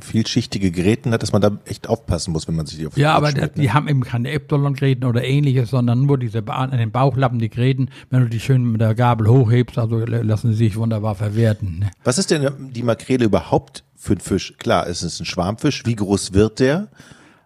vielschichtige 0.00 0.70
Geräten 0.70 1.12
hat, 1.12 1.22
dass 1.22 1.32
man 1.32 1.42
da 1.42 1.52
echt 1.66 1.88
aufpassen 1.88 2.32
muss, 2.32 2.48
wenn 2.48 2.56
man 2.56 2.66
sich 2.66 2.78
die 2.78 2.86
auf 2.86 2.96
Ja, 2.96 3.14
aber 3.14 3.32
das, 3.32 3.52
die 3.52 3.62
ne? 3.62 3.74
haben 3.74 3.88
eben 3.88 4.02
keine 4.02 4.30
Epsilon-Gräten 4.30 5.04
oder 5.04 5.24
ähnliches, 5.24 5.70
sondern 5.70 6.06
nur 6.06 6.18
diese 6.18 6.42
an 6.48 6.76
den 6.76 6.90
Bauchlappen, 6.90 7.38
die 7.38 7.48
Gräten, 7.48 7.90
wenn 8.10 8.22
du 8.22 8.28
die 8.28 8.40
schön 8.40 8.72
mit 8.72 8.80
der 8.80 8.94
Gabel 8.94 9.28
hochhebst, 9.28 9.78
also 9.78 9.98
lassen 9.98 10.52
sie 10.52 10.58
sich 10.58 10.76
wunderbar 10.76 11.14
verwerten. 11.14 11.80
Ne? 11.80 11.90
Was 12.04 12.18
ist 12.18 12.30
denn 12.30 12.50
die 12.72 12.82
Makrele 12.82 13.24
überhaupt 13.24 13.84
für 14.02 14.14
ein 14.14 14.20
Fisch? 14.20 14.54
Klar, 14.58 14.88
es 14.88 15.02
ist 15.04 15.20
ein 15.20 15.26
Schwarmfisch. 15.26 15.84
Wie 15.86 15.94
groß 15.94 16.32
wird 16.34 16.58
der? 16.58 16.88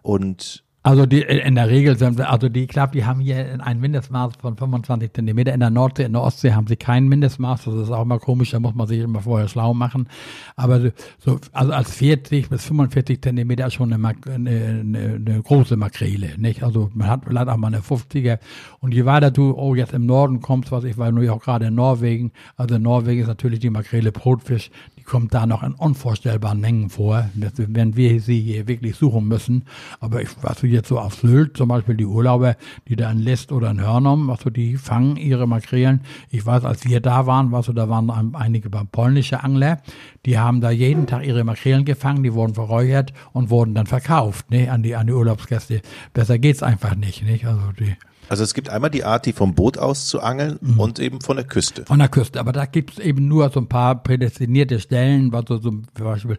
Und 0.01 0.63
also 0.87 1.05
die, 1.05 1.21
in 1.21 1.55
der 1.55 1.69
Regel 1.69 1.97
sind, 1.97 2.21
also 2.21 2.47
die, 2.47 2.63
ich 2.63 2.69
glaube, 2.69 2.93
die 2.93 3.03
haben 3.03 3.19
hier 3.19 3.59
ein 3.59 3.81
Mindestmaß 3.81 4.37
von 4.39 4.55
25 4.55 5.11
Zentimeter. 5.11 5.53
In 5.53 5.59
der 5.59 5.69
Nordsee, 5.69 6.03
in 6.03 6.13
der 6.13 6.21
Ostsee 6.21 6.53
haben 6.53 6.65
sie 6.65 6.77
kein 6.77 7.09
Mindestmaß. 7.09 7.65
Das 7.65 7.73
ist 7.73 7.91
auch 7.91 8.05
mal 8.05 8.19
komisch, 8.19 8.51
da 8.51 8.61
muss 8.61 8.73
man 8.73 8.87
sich 8.87 9.01
immer 9.01 9.19
vorher 9.19 9.49
schlau 9.49 9.73
machen. 9.73 10.07
Aber 10.55 10.93
so, 11.19 11.41
also 11.51 11.73
als 11.73 11.91
40 11.91 12.49
bis 12.49 12.63
45 12.63 13.21
Zentimeter 13.21 13.67
ist 13.67 13.73
schon 13.73 13.91
eine, 13.91 14.07
eine, 14.07 14.49
eine, 14.49 14.99
eine 15.15 15.41
große 15.41 15.75
Makrele, 15.75 16.37
nicht? 16.37 16.63
Also 16.63 16.89
man 16.93 17.09
hat 17.09 17.25
vielleicht 17.27 17.49
auch 17.49 17.57
mal 17.57 17.67
eine 17.67 17.81
50er. 17.81 18.39
Und 18.79 18.93
je 18.93 19.03
weiter 19.03 19.29
du, 19.29 19.55
oh, 19.57 19.75
jetzt 19.75 19.93
im 19.93 20.05
Norden 20.05 20.39
kommst, 20.39 20.71
was 20.71 20.85
ich 20.85 20.97
war 20.97 21.11
nur 21.11 21.31
auch 21.33 21.41
gerade 21.41 21.65
in 21.65 21.75
Norwegen. 21.75 22.31
Also 22.55 22.75
in 22.75 22.83
Norwegen 22.83 23.21
ist 23.21 23.27
natürlich 23.27 23.59
die 23.59 23.69
Makrele 23.69 24.13
Brotfisch 24.13 24.71
kommt 25.07 25.33
da 25.33 25.45
noch 25.45 25.63
in 25.63 25.73
unvorstellbaren 25.73 26.59
Mengen 26.59 26.89
vor. 26.89 27.29
Werden 27.33 27.95
wir 27.95 28.19
sie 28.21 28.41
hier 28.41 28.67
wirklich 28.67 28.97
suchen 28.97 29.27
müssen. 29.27 29.63
Aber 29.99 30.21
ich, 30.21 30.29
was 30.41 30.59
du 30.59 30.67
jetzt 30.67 30.89
so 30.89 30.99
auf 30.99 31.15
Sylt, 31.15 31.55
zum 31.57 31.69
Beispiel 31.69 31.95
die 31.95 32.05
Urlauber, 32.05 32.55
die 32.87 32.95
da 32.95 33.09
in 33.09 33.19
List 33.19 33.51
oder 33.51 33.71
in 33.71 33.81
Hörnum, 33.81 34.27
was 34.27 34.41
du, 34.41 34.49
die 34.49 34.75
fangen 34.75 35.15
ihre 35.15 35.47
Makrelen. 35.47 36.01
Ich 36.29 36.45
weiß, 36.45 36.65
als 36.65 36.85
wir 36.85 36.99
da 36.99 37.25
waren, 37.25 37.51
was 37.51 37.67
du, 37.67 37.73
da 37.73 37.89
waren 37.89 38.35
einige 38.35 38.69
polnische 38.69 39.43
Angler, 39.43 39.81
die 40.25 40.37
haben 40.37 40.59
da 40.59 40.71
jeden 40.71 41.07
Tag 41.07 41.25
ihre 41.25 41.45
Makrelen 41.45 41.85
gefangen, 41.85 42.23
die 42.23 42.33
wurden 42.33 42.53
verräuchert 42.53 43.13
und 43.31 43.49
wurden 43.49 43.73
dann 43.73 43.87
verkauft, 43.87 44.51
ne, 44.51 44.69
an 44.69 44.83
die, 44.83 44.95
an 44.95 45.07
die 45.07 45.13
Urlaubsgäste. 45.13 45.81
Besser 46.13 46.37
geht's 46.37 46.61
einfach 46.61 46.95
nicht, 46.95 47.23
nicht? 47.23 47.45
Also 47.45 47.71
die, 47.79 47.95
Also 48.29 48.43
es 48.43 48.53
gibt 48.53 48.69
einmal 48.69 48.89
die 48.89 49.03
Art, 49.03 49.25
die 49.25 49.33
vom 49.33 49.55
Boot 49.55 49.77
aus 49.77 50.07
zu 50.07 50.21
angeln 50.21 50.59
mhm. 50.61 50.79
und 50.79 50.99
eben 50.99 51.21
von 51.21 51.37
der 51.37 51.45
Küste. 51.45 51.85
Von 51.85 51.99
der 51.99 52.09
Küste, 52.09 52.39
aber 52.39 52.51
da 52.51 52.65
gibt 52.65 52.93
es 52.93 52.99
eben 52.99 53.27
nur 53.27 53.49
so 53.49 53.59
ein 53.59 53.67
paar 53.67 54.01
prädestinierte 54.01 54.79
Stellen, 54.79 55.31
was 55.31 55.45
so, 55.47 55.59
zum 55.59 55.85
Beispiel 55.93 56.37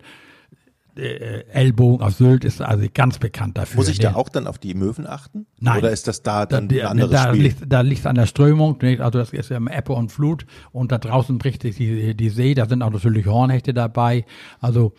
äh, 0.99 1.45
Ellbogen 1.53 2.05
auf 2.05 2.15
Sylt 2.15 2.45
ist 2.45 2.61
also 2.61 2.87
ganz 2.93 3.19
bekannt 3.19 3.57
dafür. 3.57 3.77
Muss 3.77 3.89
ich 3.89 3.99
da 3.99 4.15
auch 4.15 4.29
dann 4.29 4.47
auf 4.47 4.59
die 4.59 4.75
Möwen 4.75 5.07
achten? 5.07 5.47
Nein. 5.61 5.79
Oder 5.79 5.91
ist 5.91 6.09
das 6.09 6.23
da 6.23 6.45
dann 6.45 6.69
da, 6.69 6.77
ein 6.77 6.87
anderes 6.87 7.13
da 7.13 7.29
Spiel? 7.29 7.43
Liegt, 7.43 7.65
da 7.67 7.81
liegt 7.81 8.01
es 8.01 8.07
an 8.07 8.17
der 8.17 8.27
Strömung, 8.27 8.79
nicht? 8.83 9.01
also 9.01 9.19
das 9.19 9.33
ist 9.33 9.51
ja 9.51 9.59
Ebbe 9.59 9.93
und 9.93 10.11
Flut 10.11 10.45
und 10.73 10.93
da 10.93 10.99
draußen 10.99 11.39
bricht 11.39 11.63
sich 11.63 11.77
die, 11.77 12.15
die 12.15 12.31
See, 12.31 12.55
da 12.55 12.67
sind 12.67 12.83
auch 12.83 12.91
natürlich 12.91 13.27
Hornhechte 13.27 13.73
dabei, 13.73 14.25
also 14.61 14.93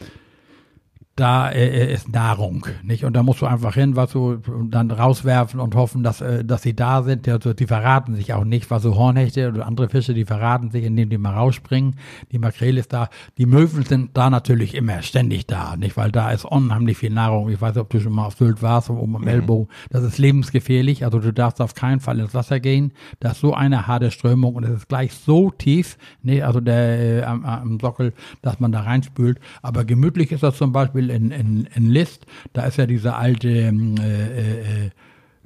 da 1.20 1.50
äh, 1.50 1.94
ist 1.94 2.10
Nahrung, 2.10 2.66
nicht? 2.84 3.04
Und 3.04 3.14
da 3.14 3.24
musst 3.24 3.42
du 3.42 3.46
einfach 3.46 3.74
hin, 3.74 3.96
was 3.96 4.12
du 4.12 4.38
dann 4.70 4.90
rauswerfen 4.92 5.60
und 5.60 5.76
hoffen, 5.76 6.04
dass, 6.04 6.22
äh, 6.22 6.46
dass 6.46 6.62
sie 6.62 6.76
da 6.76 7.04
sind. 7.04 7.28
Also, 7.28 7.54
die 7.54 7.68
verraten 7.68 8.16
sich 8.16 8.34
auch 8.34 8.46
nicht, 8.46 8.72
was 8.72 8.84
so 8.84 8.96
Hornhechte 8.96 9.50
oder 9.50 9.68
andere 9.68 9.90
Fische, 9.90 10.14
die 10.14 10.26
verraten 10.26 10.72
sich, 10.72 10.86
indem 10.86 11.10
die 11.10 11.18
mal 11.18 11.34
rausspringen. 11.34 11.96
Die 12.32 12.40
Makrele 12.40 12.80
ist 12.80 12.94
da. 12.94 13.10
Die 13.38 13.46
Möwen 13.46 13.84
sind 13.84 14.16
da 14.16 14.30
natürlich 14.30 14.76
immer 14.76 15.02
ständig 15.02 15.46
da, 15.46 15.76
nicht? 15.76 15.98
Weil 15.98 16.12
da 16.12 16.32
ist 16.32 16.46
unheimlich 16.46 16.98
viel 16.98 17.12
Nahrung. 17.12 17.50
Ich 17.50 17.60
weiß 17.60 17.76
nicht, 17.76 17.82
ob 17.82 17.90
du 17.90 18.00
schon 18.00 18.14
mal 18.14 18.26
auf 18.26 18.38
Sylt 18.38 18.62
warst, 18.62 18.90
oben 18.90 19.16
am 19.16 19.22
mhm. 19.24 19.28
Ellbogen. 19.28 19.68
Das 19.90 20.04
ist 20.04 20.18
lebensgefährlich. 20.18 21.04
Also 21.04 21.20
du 21.20 21.34
darfst 21.34 21.62
auf 21.62 21.74
keinen 21.76 22.00
Fall 22.00 22.20
ins 22.20 22.34
Wasser 22.34 22.60
gehen. 22.60 22.94
Da 23.20 23.32
ist 23.32 23.42
so 23.42 23.54
eine 23.54 23.88
harte 23.88 24.12
Strömung 24.12 24.56
und 24.56 24.64
es 24.64 24.72
ist 24.72 24.88
gleich 24.88 25.14
so 25.14 25.52
tief, 25.52 25.98
nicht? 26.24 26.44
Also 26.44 26.62
der 26.62 27.00
äh, 27.00 27.24
am, 27.24 27.46
am 27.46 27.80
Sockel, 27.80 28.14
dass 28.42 28.60
man 28.60 28.72
da 28.72 28.82
reinspült. 28.82 29.40
Aber 29.62 29.84
gemütlich 29.84 30.32
ist 30.32 30.44
das 30.44 30.58
zum 30.58 30.72
Beispiel 30.72 31.09
in, 31.10 31.32
in, 31.32 31.68
in 31.76 31.90
List, 31.90 32.26
da 32.54 32.66
ist 32.66 32.78
ja 32.78 32.86
diese 32.86 33.16
alte 33.16 33.50
ähm, 33.50 33.96
äh, 34.00 34.86
äh, 34.86 34.90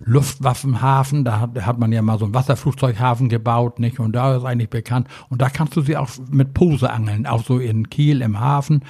Luftwaffenhafen, 0.05 1.23
da 1.23 1.39
hat, 1.39 1.65
hat 1.65 1.79
man 1.79 1.91
ja 1.91 2.01
mal 2.01 2.19
so 2.19 2.25
einen 2.25 2.33
Wasserflugzeughafen 2.33 3.29
gebaut, 3.29 3.79
nicht? 3.79 3.99
Und 3.99 4.13
da 4.13 4.35
ist 4.35 4.45
eigentlich 4.45 4.69
bekannt. 4.69 5.07
Und 5.29 5.41
da 5.41 5.49
kannst 5.49 5.75
du 5.75 5.81
sie 5.81 5.97
auch 5.97 6.09
mit 6.29 6.53
Pose 6.53 6.89
angeln, 6.89 7.25
auch 7.25 7.43
so 7.43 7.59
in 7.59 7.89
Kiel 7.89 8.21
im 8.21 8.39
Hafen. 8.39 8.83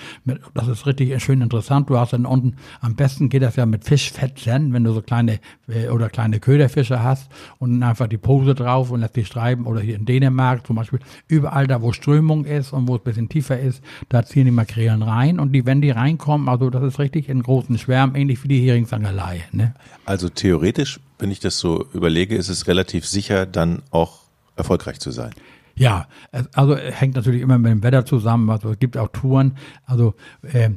Das 0.53 0.67
ist 0.67 0.85
richtig 0.85 1.23
schön 1.23 1.41
interessant. 1.41 1.89
Du 1.89 1.97
hast 1.97 2.13
dann 2.13 2.25
unten, 2.25 2.55
am 2.81 2.95
besten 2.95 3.29
geht 3.29 3.43
das 3.43 3.55
ja 3.55 3.65
mit 3.65 3.83
Fischfetzen, 3.83 4.73
wenn 4.73 4.83
du 4.83 4.91
so 4.91 5.01
kleine 5.01 5.39
äh, 5.67 5.89
oder 5.89 6.09
kleine 6.09 6.39
Köderfische 6.39 7.03
hast 7.03 7.29
und 7.59 7.83
einfach 7.83 8.07
die 8.07 8.17
Pose 8.17 8.55
drauf 8.55 8.91
und 8.91 9.01
lässt 9.01 9.15
die 9.15 9.25
streiben. 9.25 9.65
Oder 9.65 9.81
hier 9.81 9.95
in 9.95 10.05
Dänemark 10.05 10.65
zum 10.65 10.75
Beispiel, 10.75 10.99
überall 11.27 11.67
da, 11.67 11.81
wo 11.81 11.91
Strömung 11.91 12.45
ist 12.45 12.73
und 12.73 12.87
wo 12.87 12.95
es 12.95 13.01
ein 13.01 13.03
bisschen 13.03 13.29
tiefer 13.29 13.59
ist, 13.59 13.83
da 14.09 14.23
ziehen 14.23 14.45
die 14.45 14.51
Makrelen 14.51 15.03
rein. 15.03 15.39
Und 15.39 15.51
die, 15.51 15.65
wenn 15.65 15.81
die 15.81 15.91
reinkommen, 15.91 16.49
also 16.49 16.69
das 16.69 16.83
ist 16.83 16.99
richtig 16.99 17.29
in 17.29 17.43
großen 17.43 17.77
Schwärmen, 17.77 18.15
ähnlich 18.15 18.43
wie 18.43 18.47
die 18.47 18.67
Heringsangelei. 18.67 19.43
Ne? 19.51 19.73
Also 20.05 20.29
theoretisch 20.29 20.99
wenn 21.19 21.31
ich 21.31 21.39
das 21.39 21.59
so 21.59 21.85
überlege, 21.93 22.35
ist 22.35 22.49
es 22.49 22.67
relativ 22.67 23.05
sicher, 23.05 23.45
dann 23.45 23.81
auch 23.91 24.21
erfolgreich 24.55 24.99
zu 24.99 25.11
sein. 25.11 25.31
Ja, 25.75 26.07
also 26.53 26.77
hängt 26.77 27.15
natürlich 27.15 27.41
immer 27.41 27.57
mit 27.57 27.71
dem 27.71 27.81
Wetter 27.81 28.05
zusammen. 28.05 28.49
Also 28.49 28.71
es 28.71 28.79
gibt 28.79 28.97
auch 28.97 29.07
Touren. 29.07 29.57
Also 29.85 30.13
äh, 30.43 30.69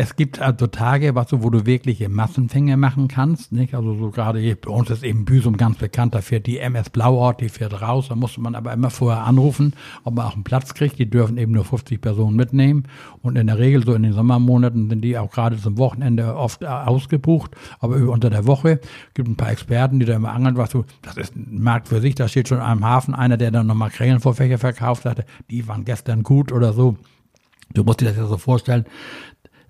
es 0.00 0.16
gibt 0.16 0.40
also 0.40 0.66
Tage, 0.66 1.14
was 1.14 1.28
so, 1.28 1.42
wo 1.42 1.50
du 1.50 1.66
wirkliche 1.66 2.08
Massenfänge 2.08 2.78
machen 2.78 3.06
kannst, 3.06 3.52
nicht? 3.52 3.74
Also 3.74 3.94
so 3.96 4.10
gerade 4.10 4.38
hier, 4.38 4.58
bei 4.58 4.70
uns 4.70 4.88
ist 4.88 5.04
eben 5.04 5.26
Büsum 5.26 5.58
ganz 5.58 5.76
bekannt, 5.76 6.14
da 6.14 6.22
fährt 6.22 6.46
die 6.46 6.58
MS 6.58 6.88
Blauort, 6.88 7.42
die 7.42 7.50
fährt 7.50 7.82
raus, 7.82 8.06
da 8.08 8.14
musste 8.14 8.40
man 8.40 8.54
aber 8.54 8.72
immer 8.72 8.88
vorher 8.88 9.24
anrufen, 9.24 9.74
ob 10.04 10.14
man 10.14 10.24
auch 10.24 10.34
einen 10.36 10.44
Platz 10.44 10.72
kriegt. 10.72 10.98
Die 10.98 11.10
dürfen 11.10 11.36
eben 11.36 11.52
nur 11.52 11.66
50 11.66 12.00
Personen 12.00 12.34
mitnehmen 12.34 12.84
und 13.20 13.36
in 13.36 13.46
der 13.46 13.58
Regel 13.58 13.84
so 13.84 13.92
in 13.92 14.02
den 14.02 14.14
Sommermonaten 14.14 14.88
sind 14.88 15.02
die 15.02 15.18
auch 15.18 15.30
gerade 15.30 15.58
zum 15.58 15.76
Wochenende 15.76 16.34
oft 16.34 16.62
äh, 16.62 16.66
ausgebucht, 16.66 17.50
aber 17.78 17.96
unter 17.96 18.30
der 18.30 18.46
Woche 18.46 18.80
gibt 19.12 19.28
ein 19.28 19.36
paar 19.36 19.50
Experten, 19.50 20.00
die 20.00 20.06
da 20.06 20.16
immer 20.16 20.32
angeln, 20.32 20.56
was 20.56 20.70
so, 20.70 20.86
das 21.02 21.18
ist 21.18 21.36
ein 21.36 21.60
Markt 21.60 21.88
für 21.88 22.00
sich, 22.00 22.14
da 22.14 22.26
steht 22.26 22.48
schon 22.48 22.60
am 22.60 22.86
Hafen 22.86 23.14
einer, 23.14 23.36
der 23.36 23.50
dann 23.50 23.66
nochmal 23.66 23.90
Krähenvorfächer 23.90 24.56
verkauft 24.56 25.04
hatte, 25.04 25.26
die 25.50 25.68
waren 25.68 25.84
gestern 25.84 26.22
gut 26.22 26.52
oder 26.52 26.72
so. 26.72 26.96
Du 27.72 27.84
musst 27.84 28.00
dir 28.00 28.06
das 28.06 28.16
ja 28.16 28.26
so 28.26 28.36
vorstellen, 28.36 28.84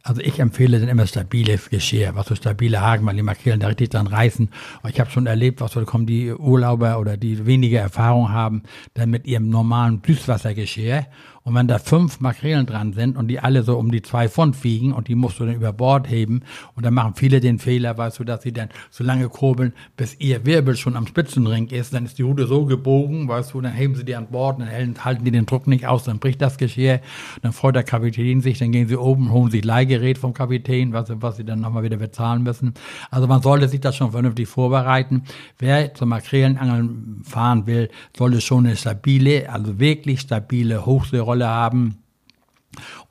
also 0.02 0.21
ich 0.23 0.38
empfehle 0.38 0.80
dann 0.80 0.88
immer 0.88 1.07
stabiles 1.07 1.69
Geschirr, 1.69 2.14
was 2.14 2.26
so 2.26 2.35
stabile 2.35 2.80
Haken, 2.80 3.07
weil 3.07 3.16
die 3.16 3.23
Makrelen 3.23 3.61
da 3.61 3.66
richtig 3.66 3.90
dran 3.90 4.07
reißen. 4.07 4.49
Ich 4.88 4.99
habe 4.99 5.11
schon 5.11 5.26
erlebt, 5.26 5.61
was 5.61 5.73
so 5.73 5.85
kommen 5.85 6.07
die 6.07 6.33
Urlauber 6.33 6.99
oder 6.99 7.16
die 7.16 7.45
weniger 7.47 7.80
Erfahrung 7.80 8.30
haben, 8.30 8.62
dann 8.95 9.11
mit 9.11 9.26
ihrem 9.26 9.50
normalen 9.50 10.00
Süßwassergeschirr 10.04 11.07
und 11.43 11.55
wenn 11.55 11.67
da 11.67 11.79
fünf 11.79 12.21
Makrelen 12.21 12.67
dran 12.67 12.93
sind 12.93 13.17
und 13.17 13.29
die 13.29 13.41
alle 13.41 13.63
so 13.63 13.79
um 13.79 13.91
die 13.91 14.03
zwei 14.03 14.29
Pfund 14.29 14.63
wiegen 14.63 14.93
und 14.93 15.09
die 15.09 15.15
musst 15.15 15.41
du 15.41 15.47
dann 15.47 15.55
über 15.55 15.73
Bord 15.73 16.09
heben 16.11 16.43
und 16.77 16.85
dann 16.85 16.93
machen 16.93 17.15
viele 17.17 17.41
den 17.41 17.59
Fehler, 17.59 17.97
weißt 17.97 18.19
du, 18.19 18.25
dass 18.25 18.43
sie 18.43 18.53
dann 18.53 18.69
so 18.91 19.03
lange 19.05 19.29
kurbeln, 19.31 19.73
bis 19.97 20.17
ihr 20.21 20.45
Wirbel 20.45 20.77
schon 20.77 20.97
am 20.97 21.07
Spitzenring 21.07 21.69
ist, 21.69 21.95
dann 21.95 22.05
ist 22.05 22.19
die 22.19 22.23
Rute 22.23 22.47
so 22.47 22.67
gebogen, 22.67 23.27
weißt 23.27 23.55
du, 23.55 23.61
dann 23.63 23.73
heben 23.73 23.95
sie 23.95 24.05
die 24.05 24.15
an 24.17 24.27
Bord, 24.27 24.61
dann 24.61 24.69
halten 25.03 25.25
die 25.25 25.31
den 25.31 25.47
Druck 25.47 25.67
nicht 25.67 25.87
aus, 25.87 26.05
dann 26.05 26.19
bricht 26.19 26.43
das 26.43 26.59
Geschirr, 26.59 27.01
dann 27.41 27.53
freut 27.53 27.75
der 27.75 27.85
Kapitän 27.85 28.43
sich, 28.43 28.59
dann 28.59 28.71
gehen 28.71 28.89
sie 28.89 28.97
oben, 28.97 29.33
holen 29.33 29.51
sich 29.51 29.65
Leihgerät 29.65 30.19
vom 30.19 30.35
Kapitän, 30.35 30.93
was, 30.93 31.11
was 31.11 31.37
sie 31.39 31.45
dann 31.45 31.61
nochmal 31.61 31.85
wieder 31.85 31.97
bezahlen 31.97 32.43
müssen. 32.43 32.75
Also 33.11 33.27
man 33.27 33.41
sollte 33.41 33.67
sich 33.67 33.81
das 33.81 33.97
schon 33.97 34.13
vernünftig 34.13 34.47
vorbereiten. 34.47 35.23
Wer 35.59 35.95
zum 35.95 36.11
Makrelenangeln 36.11 37.23
fahren 37.25 37.67
will, 37.67 37.89
sollte 38.17 38.43
schon 38.43 38.67
eine 38.67 38.77
stabile, 38.77 39.51
also 39.51 39.81
wirklich 39.81 40.21
stabile 40.21 40.85
Hochseerolle 40.85 41.30
Rolle 41.31 41.49
haben 41.49 41.99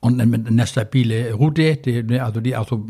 und 0.00 0.20
eine, 0.20 0.66
stabile 0.66 1.32
Route, 1.34 1.76
die, 1.76 2.20
also 2.20 2.40
die 2.40 2.56
auch 2.56 2.68
so 2.68 2.86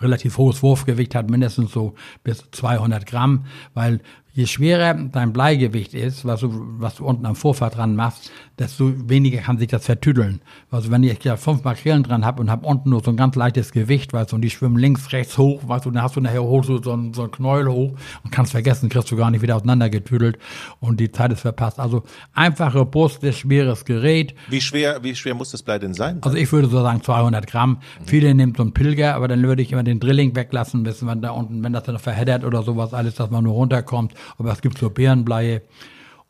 relativ 0.00 0.38
hohes 0.38 0.62
Wurfgewicht 0.62 1.14
hat, 1.14 1.30
mindestens 1.30 1.72
so 1.72 1.94
bis 2.22 2.44
200 2.50 3.06
Gramm, 3.06 3.46
weil 3.74 4.00
je 4.32 4.46
schwerer 4.46 4.94
dein 4.94 5.32
Bleigewicht 5.32 5.94
ist, 5.94 6.24
was 6.24 6.40
du, 6.40 6.50
was 6.78 6.96
du 6.96 7.04
unten 7.04 7.26
am 7.26 7.36
Vorfahrt 7.36 7.76
dran 7.76 7.94
machst, 7.96 8.32
desto 8.58 8.92
weniger 9.08 9.40
kann 9.40 9.58
sich 9.58 9.68
das 9.68 9.84
vertüdeln. 9.84 10.40
Also 10.70 10.90
wenn 10.90 11.02
ich 11.02 11.22
ja 11.24 11.36
fünf 11.36 11.64
Makrelen 11.64 12.02
dran 12.02 12.24
habe 12.24 12.40
und 12.40 12.50
habe 12.50 12.66
unten 12.66 12.90
nur 12.90 13.02
so 13.02 13.10
ein 13.10 13.16
ganz 13.16 13.36
leichtes 13.36 13.72
Gewicht, 13.72 14.12
weißt 14.12 14.32
du, 14.32 14.36
und 14.36 14.42
die 14.42 14.50
schwimmen 14.50 14.76
links, 14.76 15.12
rechts 15.12 15.36
hoch, 15.38 15.62
weißt 15.66 15.86
du, 15.86 15.90
dann 15.90 16.02
hast 16.02 16.16
du 16.16 16.20
nachher 16.20 16.42
hoch 16.42 16.64
so, 16.64 16.82
so, 16.82 16.92
ein, 16.92 17.14
so 17.14 17.26
Knäuel 17.28 17.68
hoch 17.68 17.94
und 18.22 18.30
kannst 18.30 18.52
vergessen, 18.52 18.88
kriegst 18.88 19.10
du 19.10 19.16
gar 19.16 19.30
nicht 19.30 19.42
wieder 19.42 19.56
auseinandergetüdelt 19.56 20.38
und 20.80 21.00
die 21.00 21.10
Zeit 21.10 21.32
ist 21.32 21.40
verpasst. 21.40 21.80
Also 21.80 22.04
einfache 22.32 22.84
Brust, 22.84 23.20
schweres 23.34 23.84
Gerät. 23.84 24.34
Wie 24.48 24.60
schwer, 24.60 25.02
wie 25.02 25.14
schwer 25.14 25.34
muss 25.34 25.50
das 25.50 25.62
Blei 25.62 25.78
denn 25.78 25.94
sein? 25.94 26.18
Also 26.22 26.36
ich 26.36 26.50
würde 26.52 26.68
so 26.68 26.80
sagen 26.80 27.02
200 27.02 27.46
Gramm. 27.46 27.70
Mhm. 27.70 28.06
Viele 28.06 28.34
nehmen 28.34 28.54
so 28.56 28.62
einen 28.62 28.72
Pilger, 28.72 29.14
aber 29.14 29.28
dann 29.28 29.42
würde 29.42 29.62
ich 29.62 29.72
immer 29.72 29.82
den 29.82 30.00
Drilling 30.00 30.36
weglassen, 30.36 30.84
wissen, 30.84 31.08
wenn 31.08 31.22
da 31.22 31.30
unten, 31.30 31.62
wenn 31.62 31.72
das 31.72 31.84
dann 31.84 31.98
verheddert 31.98 32.44
oder 32.44 32.62
sowas 32.62 32.94
alles, 32.94 33.16
dass 33.16 33.30
man 33.30 33.44
nur 33.44 33.54
runterkommt 33.54 34.14
aber 34.38 34.52
es 34.52 34.60
gibt 34.60 34.78
so 34.78 34.90
Bärenbleie. 34.90 35.62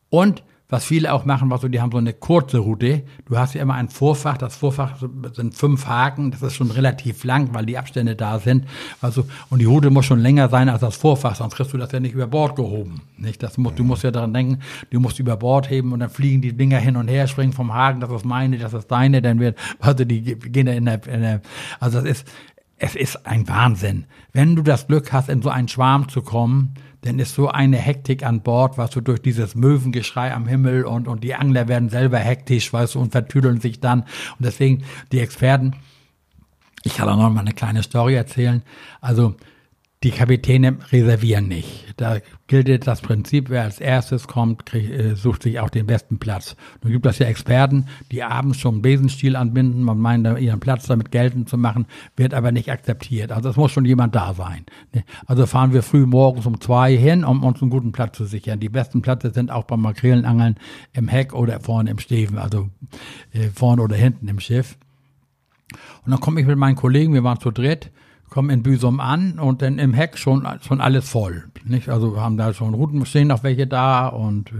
Und 0.09 0.43
was 0.75 0.83
viele 0.83 1.13
auch 1.13 1.23
machen, 1.23 1.49
was 1.49 1.61
so, 1.61 1.69
die 1.69 1.79
haben 1.79 1.93
so 1.93 1.97
eine 1.97 2.11
kurze 2.11 2.57
Route. 2.57 3.03
Du 3.25 3.37
hast 3.37 3.55
ja 3.55 3.61
immer 3.61 3.75
ein 3.75 3.87
Vorfach. 3.87 4.37
Das 4.37 4.57
Vorfach 4.57 5.01
sind 5.31 5.55
fünf 5.55 5.87
Haken. 5.87 6.31
Das 6.31 6.41
ist 6.41 6.55
schon 6.55 6.69
relativ 6.69 7.23
lang, 7.23 7.53
weil 7.53 7.65
die 7.65 7.77
Abstände 7.77 8.17
da 8.17 8.39
sind. 8.39 8.65
Also, 8.99 9.25
und 9.49 9.59
die 9.59 9.65
Route 9.65 9.89
muss 9.89 10.05
schon 10.05 10.19
länger 10.19 10.49
sein 10.49 10.67
als 10.67 10.81
das 10.81 10.97
Vorfach, 10.97 11.35
sonst 11.35 11.55
kriegst 11.55 11.71
du 11.71 11.77
das 11.77 11.93
ja 11.93 12.01
nicht 12.01 12.13
über 12.13 12.27
Bord 12.27 12.57
gehoben. 12.57 13.03
Nicht? 13.17 13.41
Das 13.41 13.57
muss, 13.57 13.75
du 13.75 13.85
musst 13.85 14.03
ja 14.03 14.11
daran 14.11 14.33
denken, 14.33 14.59
du 14.89 14.99
musst 14.99 15.17
über 15.17 15.37
Bord 15.37 15.69
heben 15.69 15.93
und 15.93 16.01
dann 16.01 16.09
fliegen 16.09 16.41
die 16.41 16.51
Dinger 16.51 16.79
hin 16.79 16.97
und 16.97 17.07
her, 17.07 17.25
springen 17.27 17.53
vom 17.53 17.73
Haken. 17.73 18.01
Das 18.01 18.11
ist 18.11 18.25
meine, 18.25 18.57
das 18.57 18.73
ist 18.73 18.91
deine. 18.91 19.21
Dann 19.21 19.39
wird, 19.39 19.57
also 19.79 20.03
die 20.03 20.21
gehen 20.21 20.65
da 20.65 20.73
in 20.73 20.83
der, 20.83 21.07
in 21.07 21.21
der 21.21 21.41
also 21.79 22.01
das 22.01 22.09
ist, 22.09 22.27
es 22.77 22.95
ist 22.95 23.25
ein 23.25 23.47
Wahnsinn. 23.47 24.07
Wenn 24.33 24.57
du 24.57 24.61
das 24.61 24.87
Glück 24.87 25.13
hast, 25.13 25.29
in 25.29 25.41
so 25.41 25.49
einen 25.49 25.69
Schwarm 25.69 26.09
zu 26.09 26.21
kommen, 26.21 26.73
dann 27.05 27.19
ist 27.19 27.35
so 27.35 27.49
eine 27.49 27.77
Hektik 27.77 28.23
an 28.23 28.41
Bord, 28.41 28.77
was 28.77 28.89
du 28.89 28.99
durch 28.99 29.21
dieses 29.21 29.55
Möwengeschrei 29.55 30.33
am 30.33 30.47
Himmel 30.47 30.85
und, 30.85 31.07
und 31.07 31.23
die 31.23 31.35
Angler 31.35 31.67
werden 31.67 31.89
selber 31.89 32.17
hektisch, 32.17 32.73
weißt 32.73 32.95
du, 32.95 32.99
und 32.99 33.11
vertüdeln 33.11 33.61
sich 33.61 33.79
dann. 33.79 34.01
Und 34.01 34.45
deswegen, 34.45 34.83
die 35.11 35.19
Experten, 35.19 35.73
ich 36.83 36.95
kann 36.95 37.07
auch 37.07 37.17
noch 37.17 37.29
mal 37.29 37.41
eine 37.41 37.53
kleine 37.53 37.83
Story 37.83 38.15
erzählen. 38.15 38.63
Also, 39.01 39.35
die 40.05 40.11
Kapitäne 40.11 40.77
reservieren 40.91 41.47
nicht. 41.47 41.95
Da 41.97 42.19
gilt 42.45 42.85
das 42.85 43.01
Prinzip, 43.01 43.49
wer 43.49 43.63
als 43.63 43.79
erstes 43.79 44.27
kommt, 44.27 44.63
krieg, 44.67 44.87
äh, 44.91 45.15
sucht 45.15 45.41
sich 45.41 45.59
auch 45.59 45.71
den 45.71 45.87
besten 45.87 46.19
Platz. 46.19 46.55
Nun 46.83 46.91
gibt 46.91 47.07
es 47.07 47.17
ja 47.17 47.25
Experten, 47.25 47.87
die 48.11 48.21
abends 48.21 48.59
schon 48.59 48.83
Besenstiel 48.83 49.35
anbinden, 49.35 49.81
man 49.81 49.97
meint, 49.97 50.27
ihren 50.39 50.59
Platz 50.59 50.85
damit 50.85 51.11
geltend 51.11 51.49
zu 51.49 51.57
machen, 51.57 51.87
wird 52.15 52.35
aber 52.35 52.51
nicht 52.51 52.71
akzeptiert. 52.71 53.31
Also 53.31 53.49
es 53.49 53.55
muss 53.55 53.71
schon 53.71 53.85
jemand 53.85 54.13
da 54.13 54.35
sein. 54.35 54.67
Ne? 54.93 55.03
Also 55.25 55.47
fahren 55.47 55.73
wir 55.73 55.81
früh 55.81 56.05
morgens 56.05 56.45
um 56.45 56.61
zwei 56.61 56.95
hin, 56.95 57.23
um 57.23 57.43
uns 57.43 57.63
einen 57.63 57.71
guten 57.71 57.91
Platz 57.91 58.15
zu 58.15 58.25
sichern. 58.25 58.59
Die 58.59 58.69
besten 58.69 59.01
Plätze 59.01 59.31
sind 59.31 59.49
auch 59.49 59.63
beim 59.63 59.81
Makrelenangeln 59.81 60.57
im 60.93 61.07
Heck 61.07 61.33
oder 61.33 61.59
vorne 61.61 61.89
im 61.89 61.97
Steven, 61.97 62.37
also 62.37 62.69
äh, 63.33 63.49
vorne 63.49 63.81
oder 63.81 63.95
hinten 63.95 64.27
im 64.27 64.39
Schiff. 64.39 64.77
Und 66.05 66.11
dann 66.11 66.19
komme 66.19 66.41
ich 66.41 66.45
mit 66.45 66.59
meinen 66.59 66.75
Kollegen, 66.75 67.15
wir 67.15 67.23
waren 67.23 67.39
zu 67.39 67.49
dritt, 67.49 67.89
kommen 68.29 68.49
in 68.49 68.63
Büsum 68.63 68.99
an 68.99 69.39
und 69.39 69.61
dann 69.61 69.79
im 69.79 69.93
Heck 69.93 70.17
schon, 70.17 70.47
schon 70.61 70.81
alles 70.81 71.09
voll. 71.09 71.45
Nicht? 71.63 71.89
Also 71.89 72.19
haben 72.19 72.37
da 72.37 72.53
schon 72.53 72.73
Routen, 72.73 73.05
stehen 73.05 73.27
noch 73.27 73.43
welche 73.43 73.67
da 73.67 74.07
und, 74.07 74.51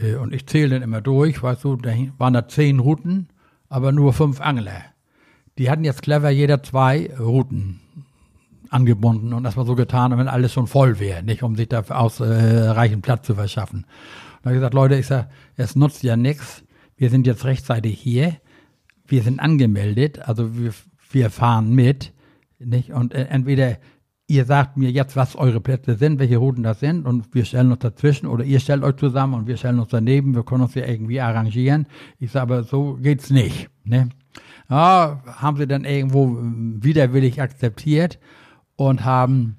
äh, 0.00 0.12
äh, 0.12 0.16
und 0.16 0.32
ich 0.32 0.46
zähle 0.46 0.70
dann 0.70 0.82
immer 0.82 1.00
durch, 1.00 1.42
weißt 1.42 1.64
du, 1.64 1.76
da 1.76 1.92
waren 2.18 2.34
da 2.34 2.48
zehn 2.48 2.80
Routen, 2.80 3.28
aber 3.68 3.92
nur 3.92 4.12
fünf 4.12 4.40
Angler. 4.40 4.82
Die 5.58 5.70
hatten 5.70 5.84
jetzt 5.84 6.02
clever 6.02 6.30
jeder 6.30 6.62
zwei 6.62 7.10
Routen 7.18 7.80
angebunden 8.70 9.32
und 9.32 9.44
das 9.44 9.56
war 9.56 9.64
so 9.64 9.76
getan, 9.76 10.16
wenn 10.18 10.26
alles 10.26 10.52
schon 10.52 10.66
voll 10.66 10.98
wäre, 10.98 11.22
nicht 11.22 11.42
um 11.42 11.54
sich 11.54 11.68
da 11.68 11.80
ausreichend 11.80 12.98
äh, 12.98 13.06
Platz 13.06 13.26
zu 13.26 13.36
verschaffen. 13.36 13.86
Da 14.42 14.50
habe 14.50 14.56
ich 14.56 14.58
gesagt, 14.58 14.74
Leute, 14.74 14.96
ich 14.96 15.06
sag, 15.06 15.28
es 15.56 15.76
nutzt 15.76 16.02
ja 16.02 16.16
nichts. 16.16 16.64
Wir 16.96 17.08
sind 17.08 17.26
jetzt 17.26 17.44
rechtzeitig 17.44 17.98
hier. 17.98 18.36
Wir 19.06 19.22
sind 19.22 19.38
angemeldet, 19.38 20.18
also 20.18 20.56
wir, 20.56 20.72
wir 21.10 21.30
fahren 21.30 21.74
mit, 21.74 22.13
nicht? 22.66 22.92
Und 22.92 23.14
äh, 23.14 23.26
entweder 23.30 23.78
ihr 24.26 24.44
sagt 24.44 24.76
mir 24.76 24.90
jetzt, 24.90 25.16
was 25.16 25.36
eure 25.36 25.60
Plätze 25.60 25.96
sind, 25.96 26.18
welche 26.18 26.38
Routen 26.38 26.62
das 26.62 26.80
sind 26.80 27.06
und 27.06 27.34
wir 27.34 27.44
stellen 27.44 27.70
uns 27.70 27.80
dazwischen 27.80 28.26
oder 28.26 28.44
ihr 28.44 28.58
stellt 28.60 28.82
euch 28.82 28.96
zusammen 28.96 29.34
und 29.34 29.46
wir 29.46 29.56
stellen 29.56 29.78
uns 29.78 29.90
daneben, 29.90 30.34
wir 30.34 30.44
können 30.44 30.62
uns 30.62 30.74
ja 30.74 30.86
irgendwie 30.86 31.20
arrangieren. 31.20 31.86
Ich 32.18 32.30
sage 32.30 32.54
aber, 32.54 32.64
so 32.64 32.94
geht's 32.94 33.30
nicht. 33.30 33.68
Ne? 33.84 34.08
Ja, 34.70 35.22
haben 35.26 35.58
sie 35.58 35.66
dann 35.66 35.84
irgendwo 35.84 36.38
widerwillig 36.40 37.42
akzeptiert 37.42 38.18
und 38.76 39.04
haben 39.04 39.56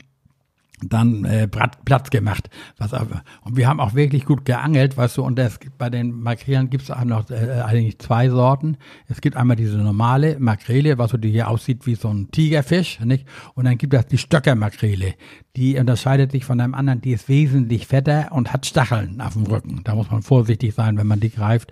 dann 0.90 1.26
äh, 1.26 1.48
Platz 1.48 2.10
gemacht. 2.10 2.50
Was, 2.78 2.94
und 2.94 3.56
wir 3.56 3.68
haben 3.68 3.80
auch 3.80 3.94
wirklich 3.94 4.26
gut 4.26 4.46
geangelt, 4.46 4.98
weißt 4.98 5.18
du, 5.18 5.24
und 5.24 5.38
das, 5.38 5.60
bei 5.78 5.90
den 5.90 6.12
Makrelen 6.12 6.70
gibt 6.70 6.90
es 6.90 7.06
noch 7.06 7.30
äh, 7.30 7.62
eigentlich 7.66 8.00
zwei 8.00 8.30
Sorten. 8.30 8.78
Es 9.08 9.22
gibt 9.22 9.36
einmal 9.36 9.56
diese 9.56 9.78
normale 9.78 10.40
Makrele, 10.40 10.98
was 10.98 11.12
so 11.12 11.18
die 11.18 11.32
hier 11.32 11.50
aussieht 11.50 11.86
wie 11.86 11.96
so 11.96 12.10
ein 12.10 12.32
Tigerfisch, 12.32 13.00
nicht? 13.02 13.26
Und 13.54 13.66
dann 13.66 13.78
gibt 13.78 13.94
es 13.94 14.08
die 14.08 14.18
Stöckermakrele. 14.18 15.16
Die 15.56 15.78
unterscheidet 15.78 16.32
sich 16.32 16.46
von 16.46 16.60
einem 16.60 16.74
anderen, 16.74 17.02
die 17.02 17.12
ist 17.12 17.30
wesentlich 17.30 17.88
fetter 17.88 18.30
und 18.32 18.52
hat 18.52 18.66
Stacheln 18.66 19.22
auf 19.22 19.34
dem 19.34 19.44
Rücken. 19.44 19.82
Da 19.84 19.96
muss 19.96 20.12
man 20.12 20.22
vorsichtig 20.22 20.74
sein, 20.74 20.98
wenn 20.98 21.08
man 21.08 21.20
die 21.20 21.30
greift. 21.30 21.72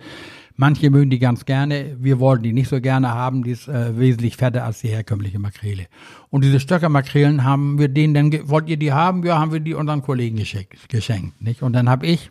Manche 0.56 0.88
mögen 0.90 1.10
die 1.10 1.18
ganz 1.18 1.44
gerne, 1.44 1.96
wir 1.98 2.20
wollen 2.20 2.42
die 2.42 2.52
nicht 2.52 2.68
so 2.68 2.80
gerne 2.80 3.10
haben, 3.10 3.42
die 3.42 3.50
ist 3.50 3.66
äh, 3.66 3.98
wesentlich 3.98 4.36
fetter 4.36 4.64
als 4.64 4.80
die 4.80 4.88
herkömmliche 4.88 5.40
Makrele. 5.40 5.86
Und 6.30 6.44
diese 6.44 6.60
Stöckermakrelen 6.60 7.42
haben 7.42 7.78
wir 7.78 7.88
denen 7.88 8.14
dann, 8.14 8.48
wollt 8.48 8.68
ihr 8.68 8.76
die 8.76 8.92
haben? 8.92 9.24
Ja, 9.24 9.38
haben 9.40 9.52
wir 9.52 9.58
die 9.58 9.74
unseren 9.74 10.02
Kollegen 10.02 10.36
geschenkt, 10.36 10.88
geschenkt 10.88 11.42
nicht? 11.42 11.62
Und 11.62 11.72
dann 11.72 11.88
habe 11.88 12.06
ich, 12.06 12.30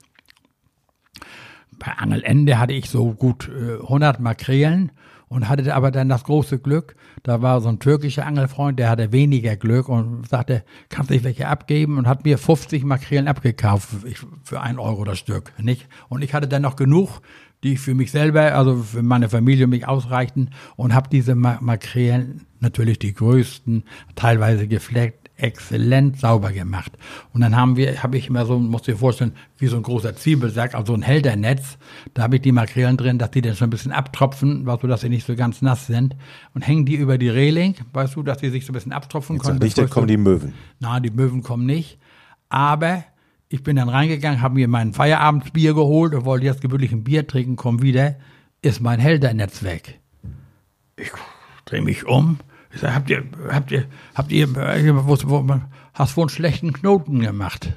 bei 1.77 1.91
Angelende 1.91 2.59
hatte 2.59 2.71
ich 2.71 2.89
so 2.89 3.13
gut 3.13 3.49
äh, 3.49 3.81
100 3.81 4.21
Makrelen 4.21 4.91
und 5.33 5.49
hatte 5.49 5.73
aber 5.73 5.91
dann 5.91 6.09
das 6.09 6.23
große 6.23 6.59
Glück, 6.59 6.95
da 7.23 7.41
war 7.41 7.59
so 7.59 7.69
ein 7.69 7.79
türkischer 7.79 8.25
Angelfreund, 8.25 8.77
der 8.77 8.89
hatte 8.89 9.11
weniger 9.11 9.55
Glück 9.55 9.89
und 9.89 10.29
sagte, 10.29 10.63
kannst 10.89 11.09
du 11.09 11.23
welche 11.23 11.47
abgeben 11.47 11.97
und 11.97 12.07
hat 12.07 12.23
mir 12.23 12.37
50 12.37 12.83
Makrelen 12.83 13.27
abgekauft 13.27 13.89
für 14.43 14.61
ein 14.61 14.77
Euro 14.77 15.03
das 15.03 15.17
Stück, 15.17 15.51
nicht? 15.57 15.87
Und 16.07 16.23
ich 16.23 16.33
hatte 16.33 16.47
dann 16.47 16.61
noch 16.61 16.75
genug 16.75 17.19
die 17.63 17.77
für 17.77 17.95
mich 17.95 18.11
selber, 18.11 18.55
also 18.55 18.77
für 18.77 19.03
meine 19.03 19.29
Familie 19.29 19.67
mich 19.67 19.87
ausreichten 19.87 20.49
und 20.75 20.93
habe 20.93 21.09
diese 21.09 21.35
Makrelen, 21.35 22.45
natürlich 22.59 22.99
die 22.99 23.13
größten, 23.13 23.83
teilweise 24.15 24.67
gefleckt, 24.67 25.23
exzellent 25.35 26.19
sauber 26.19 26.51
gemacht. 26.51 26.91
Und 27.33 27.41
dann 27.41 27.55
haben 27.55 27.75
wir, 27.75 28.03
habe 28.03 28.17
ich 28.17 28.27
immer 28.27 28.45
so, 28.45 28.59
musst 28.59 28.87
dir 28.87 28.95
vorstellen, 28.95 29.33
wie 29.57 29.67
so 29.67 29.75
ein 29.75 29.83
großer 29.83 30.15
Zwiebelsack, 30.15 30.75
also 30.75 30.93
ein 30.93 31.01
Heldernetz. 31.01 31.77
Da 32.13 32.23
habe 32.23 32.35
ich 32.35 32.41
die 32.43 32.51
Makrelen 32.51 32.97
drin, 32.97 33.17
dass 33.17 33.31
die 33.31 33.41
dann 33.41 33.55
schon 33.55 33.67
ein 33.67 33.71
bisschen 33.71 33.91
abtropfen, 33.91 34.65
weißt 34.65 34.83
du, 34.83 34.87
dass 34.87 35.01
sie 35.01 35.09
nicht 35.09 35.25
so 35.25 35.35
ganz 35.35 35.61
nass 35.61 35.87
sind. 35.87 36.15
Und 36.53 36.61
hängen 36.61 36.85
die 36.85 36.95
über 36.95 37.17
die 37.17 37.29
Reling, 37.29 37.75
weißt 37.93 38.15
du, 38.15 38.23
dass 38.23 38.37
die 38.37 38.49
sich 38.49 38.65
so 38.65 38.71
ein 38.71 38.75
bisschen 38.75 38.93
abtropfen 38.93 39.39
können. 39.39 39.59
Nicht, 39.59 39.77
dann 39.77 39.89
kommen 39.89 40.07
die 40.07 40.17
Möwen. 40.17 40.53
Nein, 40.79 41.03
die 41.03 41.11
Möwen 41.11 41.41
kommen 41.41 41.65
nicht. 41.65 41.97
Aber 42.49 43.03
ich 43.53 43.61
bin 43.61 43.75
dann 43.75 43.87
reingegangen, 43.87 44.41
habe 44.41 44.55
mir 44.55 44.67
mein 44.67 44.93
Feierabendsbier 44.93 45.75
geholt 45.75 46.15
und 46.15 46.25
wollte 46.25 46.43
jetzt 46.43 46.61
gemütlich 46.61 46.91
ein 46.91 47.03
Bier 47.03 47.27
trinken, 47.27 47.55
komm 47.55 47.83
wieder, 47.83 48.15
ist 48.63 48.81
mein 48.81 48.99
Heldernetz 48.99 49.61
weg. 49.61 49.99
Ich 50.95 51.11
drehe 51.63 51.83
mich 51.83 52.03
um. 52.07 52.39
Ich 52.73 52.79
sage, 52.81 52.95
habt 52.95 53.11
ihr, 53.11 53.23
habt 53.49 53.71
ihr, 53.71 53.85
habt 54.15 54.31
ihr, 54.31 54.47
hast 55.93 56.17
wohl 56.17 56.23
einen 56.23 56.29
schlechten 56.29 56.73
Knoten 56.73 57.19
gemacht? 57.19 57.73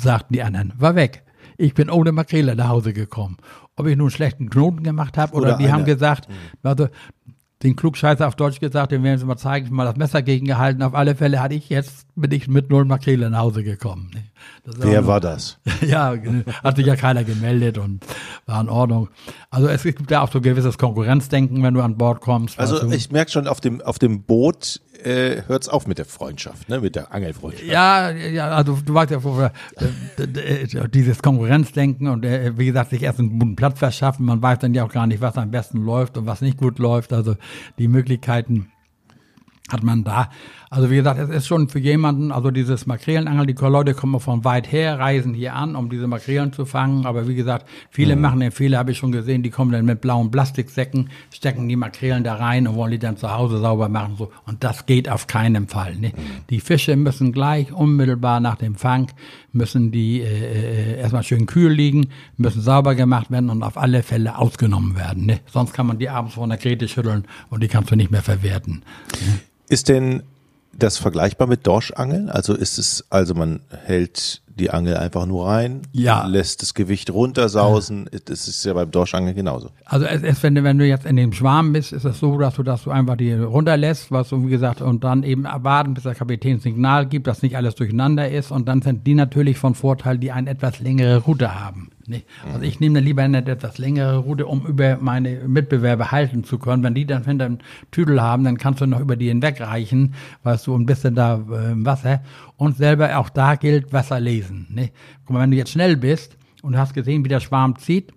Sagten 0.00 0.32
die 0.32 0.42
anderen. 0.42 0.72
War 0.78 0.94
weg. 0.94 1.24
Ich 1.58 1.74
bin 1.74 1.90
ohne 1.90 2.12
Makrele 2.12 2.56
nach 2.56 2.68
Hause 2.68 2.94
gekommen. 2.94 3.36
Ob 3.76 3.86
ich 3.88 3.96
nun 3.98 4.06
einen 4.06 4.10
schlechten 4.12 4.48
Knoten 4.48 4.82
gemacht 4.82 5.18
habe 5.18 5.34
oder, 5.34 5.48
oder, 5.48 5.58
die 5.58 5.64
eine. 5.64 5.74
haben 5.74 5.84
gesagt, 5.84 6.30
mhm. 6.30 6.34
also, 6.62 6.88
den 7.62 7.76
Klugscheißer 7.76 8.26
auf 8.26 8.34
Deutsch 8.34 8.60
gesagt, 8.60 8.92
den 8.92 9.02
werden 9.02 9.18
sie 9.18 9.24
mal 9.24 9.36
zeigen, 9.36 9.66
ich 9.66 9.72
mal 9.72 9.84
das 9.84 9.96
Messer 9.96 10.22
gegengehalten. 10.22 10.82
Auf 10.82 10.94
alle 10.94 11.14
Fälle 11.14 11.40
hatte 11.40 11.54
ich 11.54 11.68
jetzt, 11.68 12.06
bin 12.16 12.32
ich 12.32 12.48
mit 12.48 12.70
null 12.70 12.84
Makrele 12.84 13.30
nach 13.30 13.40
Hause 13.40 13.62
gekommen. 13.62 14.10
Wer 14.64 15.06
war 15.06 15.20
das? 15.20 15.58
ja, 15.80 16.14
hat 16.64 16.76
sich 16.76 16.86
ja 16.86 16.96
keiner 16.96 17.24
gemeldet 17.24 17.78
und 17.78 18.04
war 18.46 18.60
in 18.60 18.68
Ordnung. 18.68 19.08
Also 19.50 19.68
es 19.68 19.82
gibt 19.84 20.10
ja 20.10 20.22
auch 20.22 20.32
so 20.32 20.40
gewisses 20.40 20.76
Konkurrenzdenken, 20.78 21.62
wenn 21.62 21.74
du 21.74 21.82
an 21.82 21.96
Bord 21.96 22.20
kommst. 22.20 22.58
Also 22.58 22.90
ich 22.90 23.10
merke 23.10 23.30
schon, 23.30 23.46
auf 23.46 23.60
dem, 23.60 23.80
auf 23.80 23.98
dem 23.98 24.22
Boot 24.22 24.80
äh, 25.04 25.42
hört 25.46 25.62
es 25.62 25.68
auf 25.68 25.86
mit 25.86 25.98
der 25.98 26.04
Freundschaft, 26.04 26.68
ne? 26.68 26.80
mit 26.80 26.96
der 26.96 27.12
Angelfreundschaft. 27.12 27.66
Ja, 27.66 28.10
ja, 28.10 28.48
also 28.50 28.78
du 28.84 28.94
weißt 28.94 29.10
ja, 29.10 29.22
wo 29.22 29.36
wir, 29.36 29.52
äh, 30.18 30.88
dieses 30.88 31.22
Konkurrenzdenken 31.22 32.08
und 32.08 32.24
äh, 32.24 32.56
wie 32.56 32.66
gesagt, 32.66 32.90
sich 32.90 33.02
erst 33.02 33.18
einen 33.18 33.38
guten 33.38 33.56
Platz 33.56 33.78
verschaffen. 33.78 34.26
Man 34.26 34.42
weiß 34.42 34.60
dann 34.60 34.74
ja 34.74 34.84
auch 34.84 34.92
gar 34.92 35.06
nicht, 35.06 35.20
was 35.20 35.36
am 35.36 35.50
besten 35.50 35.84
läuft 35.84 36.16
und 36.16 36.26
was 36.26 36.40
nicht 36.40 36.58
gut 36.58 36.78
läuft. 36.78 37.12
Also 37.12 37.36
die 37.78 37.88
Möglichkeiten 37.88 38.70
hat 39.70 39.82
man 39.82 40.04
da. 40.04 40.30
Also 40.72 40.90
wie 40.90 40.96
gesagt, 40.96 41.20
es 41.20 41.28
ist 41.28 41.46
schon 41.46 41.68
für 41.68 41.80
jemanden, 41.80 42.32
also 42.32 42.50
dieses 42.50 42.86
Makrelenangel, 42.86 43.44
die 43.44 43.52
Leute 43.52 43.92
kommen 43.92 44.18
von 44.20 44.42
weit 44.42 44.72
her, 44.72 44.98
reisen 44.98 45.34
hier 45.34 45.54
an, 45.54 45.76
um 45.76 45.90
diese 45.90 46.06
Makrelen 46.06 46.54
zu 46.54 46.64
fangen. 46.64 47.04
Aber 47.04 47.28
wie 47.28 47.34
gesagt, 47.34 47.68
viele 47.90 48.16
mhm. 48.16 48.22
machen 48.22 48.40
den 48.40 48.52
Fehler, 48.52 48.78
habe 48.78 48.92
ich 48.92 48.96
schon 48.96 49.12
gesehen, 49.12 49.42
die 49.42 49.50
kommen 49.50 49.70
dann 49.70 49.84
mit 49.84 50.00
blauen 50.00 50.30
Plastiksäcken, 50.30 51.10
stecken 51.30 51.68
die 51.68 51.76
Makrelen 51.76 52.24
da 52.24 52.36
rein 52.36 52.66
und 52.66 52.76
wollen 52.76 52.92
die 52.92 52.98
dann 52.98 53.18
zu 53.18 53.30
Hause 53.30 53.58
sauber 53.58 53.90
machen. 53.90 54.16
So. 54.16 54.32
Und 54.46 54.64
das 54.64 54.86
geht 54.86 55.10
auf 55.10 55.26
keinen 55.26 55.68
Fall. 55.68 55.94
Ne? 55.96 56.08
Mhm. 56.08 56.46
Die 56.48 56.60
Fische 56.60 56.96
müssen 56.96 57.32
gleich 57.32 57.70
unmittelbar 57.70 58.40
nach 58.40 58.56
dem 58.56 58.74
Fang, 58.74 59.08
müssen 59.52 59.92
die 59.92 60.22
äh, 60.22 60.24
äh, 60.24 61.00
erstmal 61.00 61.22
schön 61.22 61.44
kühl 61.44 61.70
liegen, 61.70 62.06
müssen 62.38 62.62
sauber 62.62 62.94
gemacht 62.94 63.30
werden 63.30 63.50
und 63.50 63.62
auf 63.62 63.76
alle 63.76 64.02
Fälle 64.02 64.38
ausgenommen 64.38 64.96
werden. 64.96 65.26
Ne? 65.26 65.40
Sonst 65.44 65.74
kann 65.74 65.86
man 65.86 65.98
die 65.98 66.08
abends 66.08 66.32
von 66.32 66.48
der 66.48 66.56
Grete 66.56 66.88
schütteln 66.88 67.26
und 67.50 67.62
die 67.62 67.68
kannst 67.68 67.90
du 67.90 67.96
nicht 67.96 68.10
mehr 68.10 68.22
verwerten. 68.22 68.82
Ne? 69.26 69.40
Ist 69.68 69.90
denn 69.90 70.22
das 70.72 70.98
vergleichbar 70.98 71.46
mit 71.46 71.66
Dorschangeln? 71.66 72.28
Also 72.28 72.54
ist 72.54 72.78
es, 72.78 73.04
also 73.10 73.34
man 73.34 73.60
hält 73.84 74.42
die 74.58 74.70
Angel 74.70 74.96
einfach 74.96 75.26
nur 75.26 75.46
rein, 75.46 75.82
ja. 75.92 76.26
lässt 76.26 76.62
das 76.62 76.74
Gewicht 76.74 77.12
runtersausen. 77.12 78.08
Ja. 78.12 78.18
Das 78.24 78.48
ist 78.48 78.64
ja 78.64 78.74
beim 78.74 78.90
Dorschangeln 78.90 79.34
genauso. 79.34 79.70
Also 79.84 80.06
es 80.06 80.22
ist, 80.22 80.42
wenn 80.42 80.54
du, 80.54 80.62
wenn 80.62 80.78
du 80.78 80.86
jetzt 80.86 81.06
in 81.06 81.16
dem 81.16 81.32
Schwarm 81.32 81.72
bist, 81.72 81.92
ist 81.92 82.04
es 82.04 82.18
so, 82.18 82.38
dass 82.38 82.54
du, 82.54 82.62
dass 82.62 82.84
du 82.84 82.90
einfach 82.90 83.16
die 83.16 83.32
runterlässt, 83.32 84.10
was 84.10 84.28
so 84.28 84.44
wie 84.44 84.50
gesagt, 84.50 84.80
und 84.80 85.04
dann 85.04 85.22
eben 85.22 85.44
erwarten, 85.44 85.94
bis 85.94 86.04
der 86.04 86.14
Kapitän 86.14 86.60
Signal 86.60 87.06
gibt, 87.06 87.26
dass 87.26 87.42
nicht 87.42 87.56
alles 87.56 87.74
durcheinander 87.74 88.30
ist. 88.30 88.50
Und 88.50 88.68
dann 88.68 88.82
sind 88.82 89.06
die 89.06 89.14
natürlich 89.14 89.58
von 89.58 89.74
Vorteil, 89.74 90.18
die 90.18 90.32
eine 90.32 90.50
etwas 90.50 90.80
längere 90.80 91.18
Route 91.18 91.58
haben. 91.58 91.90
Nicht? 92.06 92.26
Also 92.44 92.62
ich 92.62 92.80
nehme 92.80 92.96
dann 92.96 93.04
lieber 93.04 93.22
eine 93.22 93.46
etwas 93.46 93.78
längere 93.78 94.18
Route, 94.18 94.46
um 94.46 94.66
über 94.66 94.98
meine 95.00 95.46
Mitbewerber 95.46 96.10
halten 96.10 96.42
zu 96.42 96.58
können. 96.58 96.82
Wenn 96.82 96.94
die 96.94 97.06
dann 97.06 97.24
hinter 97.24 97.46
einem 97.46 97.58
Tüdel 97.90 98.20
haben, 98.20 98.44
dann 98.44 98.58
kannst 98.58 98.80
du 98.80 98.86
noch 98.86 99.00
über 99.00 99.16
die 99.16 99.28
hinwegreichen, 99.28 100.14
weißt 100.42 100.66
du, 100.66 100.74
ein 100.74 100.86
bisschen 100.86 101.14
da 101.14 101.36
äh, 101.36 101.84
Wasser. 101.84 102.20
Und 102.62 102.76
selber 102.76 103.18
auch 103.18 103.28
da 103.28 103.56
gilt 103.56 103.92
Wasser 103.92 104.20
lesen. 104.20 104.68
Nicht? 104.70 104.92
Guck 105.24 105.34
mal, 105.34 105.42
wenn 105.42 105.50
du 105.50 105.56
jetzt 105.56 105.72
schnell 105.72 105.96
bist 105.96 106.36
und 106.62 106.78
hast 106.78 106.94
gesehen, 106.94 107.24
wie 107.24 107.28
der 107.28 107.40
Schwarm 107.40 107.76
zieht, 107.76 108.12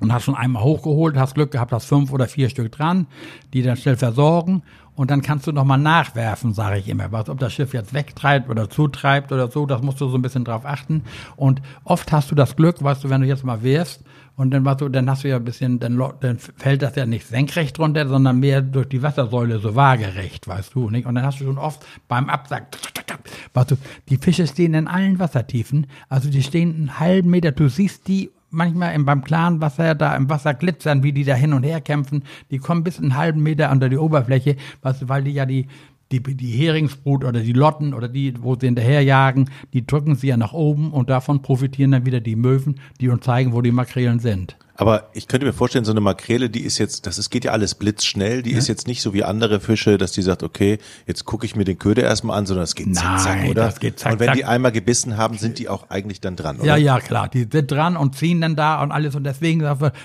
und 0.00 0.10
hast 0.10 0.24
schon 0.24 0.36
einmal 0.36 0.62
hochgeholt, 0.62 1.18
hast 1.18 1.34
Glück 1.34 1.50
gehabt, 1.50 1.72
hast 1.72 1.84
fünf 1.84 2.10
oder 2.10 2.28
vier 2.28 2.48
Stück 2.48 2.72
dran, 2.72 3.08
die 3.52 3.60
dann 3.60 3.76
schnell 3.76 3.96
versorgen 3.96 4.62
und 4.98 5.12
dann 5.12 5.22
kannst 5.22 5.46
du 5.46 5.52
nochmal 5.52 5.78
nachwerfen, 5.78 6.52
sage 6.52 6.78
ich 6.78 6.88
immer. 6.88 7.12
Was, 7.12 7.28
ob 7.28 7.38
das 7.38 7.52
Schiff 7.52 7.72
jetzt 7.72 7.94
wegtreibt 7.94 8.50
oder 8.50 8.68
zutreibt 8.68 9.30
oder 9.30 9.48
so, 9.48 9.64
das 9.64 9.80
musst 9.80 10.00
du 10.00 10.08
so 10.08 10.18
ein 10.18 10.22
bisschen 10.22 10.44
drauf 10.44 10.66
achten. 10.66 11.04
Und 11.36 11.62
oft 11.84 12.10
hast 12.10 12.32
du 12.32 12.34
das 12.34 12.56
Glück, 12.56 12.82
weißt 12.82 13.04
du, 13.04 13.08
wenn 13.08 13.20
du 13.20 13.28
jetzt 13.28 13.44
mal 13.44 13.62
wirfst 13.62 14.02
und 14.34 14.50
dann, 14.50 14.64
weißt 14.64 14.80
du, 14.80 14.88
dann 14.88 15.08
hast 15.08 15.22
du 15.22 15.28
ja 15.28 15.36
ein 15.36 15.44
bisschen, 15.44 15.78
dann, 15.78 16.02
dann 16.18 16.38
fällt 16.40 16.82
das 16.82 16.96
ja 16.96 17.06
nicht 17.06 17.28
senkrecht 17.28 17.78
runter, 17.78 18.08
sondern 18.08 18.40
mehr 18.40 18.60
durch 18.60 18.88
die 18.88 19.00
Wassersäule 19.00 19.60
so 19.60 19.76
waagerecht, 19.76 20.48
weißt 20.48 20.74
du, 20.74 20.90
nicht? 20.90 21.06
Und 21.06 21.14
dann 21.14 21.24
hast 21.24 21.38
du 21.38 21.44
schon 21.44 21.58
oft 21.58 21.86
beim 22.08 22.28
Absack, 22.28 22.66
weißt 23.54 23.70
du, 23.70 23.76
die 24.08 24.16
Fische 24.16 24.48
stehen 24.48 24.74
in 24.74 24.88
allen 24.88 25.20
Wassertiefen, 25.20 25.86
also 26.08 26.28
die 26.28 26.42
stehen 26.42 26.74
einen 26.74 26.98
halben 26.98 27.30
Meter, 27.30 27.52
du 27.52 27.68
siehst 27.68 28.08
die 28.08 28.32
manchmal 28.50 28.94
im, 28.94 29.04
beim 29.04 29.22
klaren 29.22 29.60
Wasser 29.60 29.94
da 29.94 30.16
im 30.16 30.28
Wasser 30.28 30.54
glitzern, 30.54 31.02
wie 31.02 31.12
die 31.12 31.24
da 31.24 31.34
hin 31.34 31.52
und 31.52 31.62
her 31.62 31.80
kämpfen. 31.80 32.22
Die 32.50 32.58
kommen 32.58 32.84
bis 32.84 32.98
einen 32.98 33.16
halben 33.16 33.42
Meter 33.42 33.70
unter 33.70 33.88
die 33.88 33.98
Oberfläche, 33.98 34.56
was, 34.82 35.08
weil 35.08 35.24
die 35.24 35.32
ja 35.32 35.46
die, 35.46 35.66
die, 36.12 36.22
die 36.22 36.52
Heringsbrut 36.52 37.24
oder 37.24 37.40
die 37.40 37.52
Lotten 37.52 37.94
oder 37.94 38.08
die, 38.08 38.34
wo 38.40 38.54
sie 38.54 38.66
hinterherjagen, 38.66 39.50
die 39.72 39.86
drücken 39.86 40.14
sie 40.14 40.28
ja 40.28 40.36
nach 40.36 40.52
oben 40.52 40.92
und 40.92 41.10
davon 41.10 41.42
profitieren 41.42 41.90
dann 41.92 42.06
wieder 42.06 42.20
die 42.20 42.36
Möwen, 42.36 42.80
die 43.00 43.08
uns 43.08 43.24
zeigen, 43.24 43.52
wo 43.52 43.62
die 43.62 43.72
Makrelen 43.72 44.18
sind. 44.18 44.56
Aber 44.80 45.08
ich 45.12 45.26
könnte 45.26 45.44
mir 45.44 45.52
vorstellen, 45.52 45.84
so 45.84 45.90
eine 45.90 46.00
Makrele, 46.00 46.48
die 46.50 46.60
ist 46.60 46.78
jetzt, 46.78 47.04
das 47.08 47.18
ist, 47.18 47.30
geht 47.30 47.44
ja 47.44 47.50
alles 47.50 47.74
blitzschnell, 47.74 48.42
die 48.42 48.52
Ja. 48.52 48.58
ist 48.58 48.68
jetzt 48.68 48.86
nicht 48.86 49.02
so 49.02 49.12
wie 49.12 49.24
andere 49.24 49.58
Fische, 49.58 49.98
dass 49.98 50.12
die 50.12 50.22
sagt, 50.22 50.44
okay, 50.44 50.78
jetzt 51.04 51.24
gucke 51.24 51.44
ich 51.46 51.56
mir 51.56 51.64
den 51.64 51.80
Köder 51.80 52.04
erstmal 52.04 52.38
an, 52.38 52.46
sondern 52.46 52.62
es 52.62 52.76
geht 52.76 52.94
zack, 52.94 53.18
zack, 53.18 53.38
Nein, 53.38 53.50
oder? 53.50 53.64
das 53.64 53.80
geht 53.80 53.98
zack, 53.98 54.12
Und 54.12 54.20
wenn 54.20 54.26
zack. 54.28 54.36
die 54.36 54.44
einmal 54.44 54.70
gebissen 54.70 55.16
haben, 55.16 55.36
sind 55.36 55.58
die 55.58 55.68
auch 55.68 55.90
eigentlich 55.90 56.20
dann 56.20 56.36
dran, 56.36 56.58
oder? 56.58 56.66
Ja, 56.66 56.76
ja, 56.76 57.00
klar. 57.00 57.28
Die 57.28 57.48
sind 57.50 57.70
dran 57.72 57.96
und 57.96 58.14
ziehen 58.14 58.40
dann 58.40 58.54
da 58.54 58.80
und 58.80 58.92
alles. 58.92 59.16
Und 59.16 59.24
deswegen, 59.24 59.62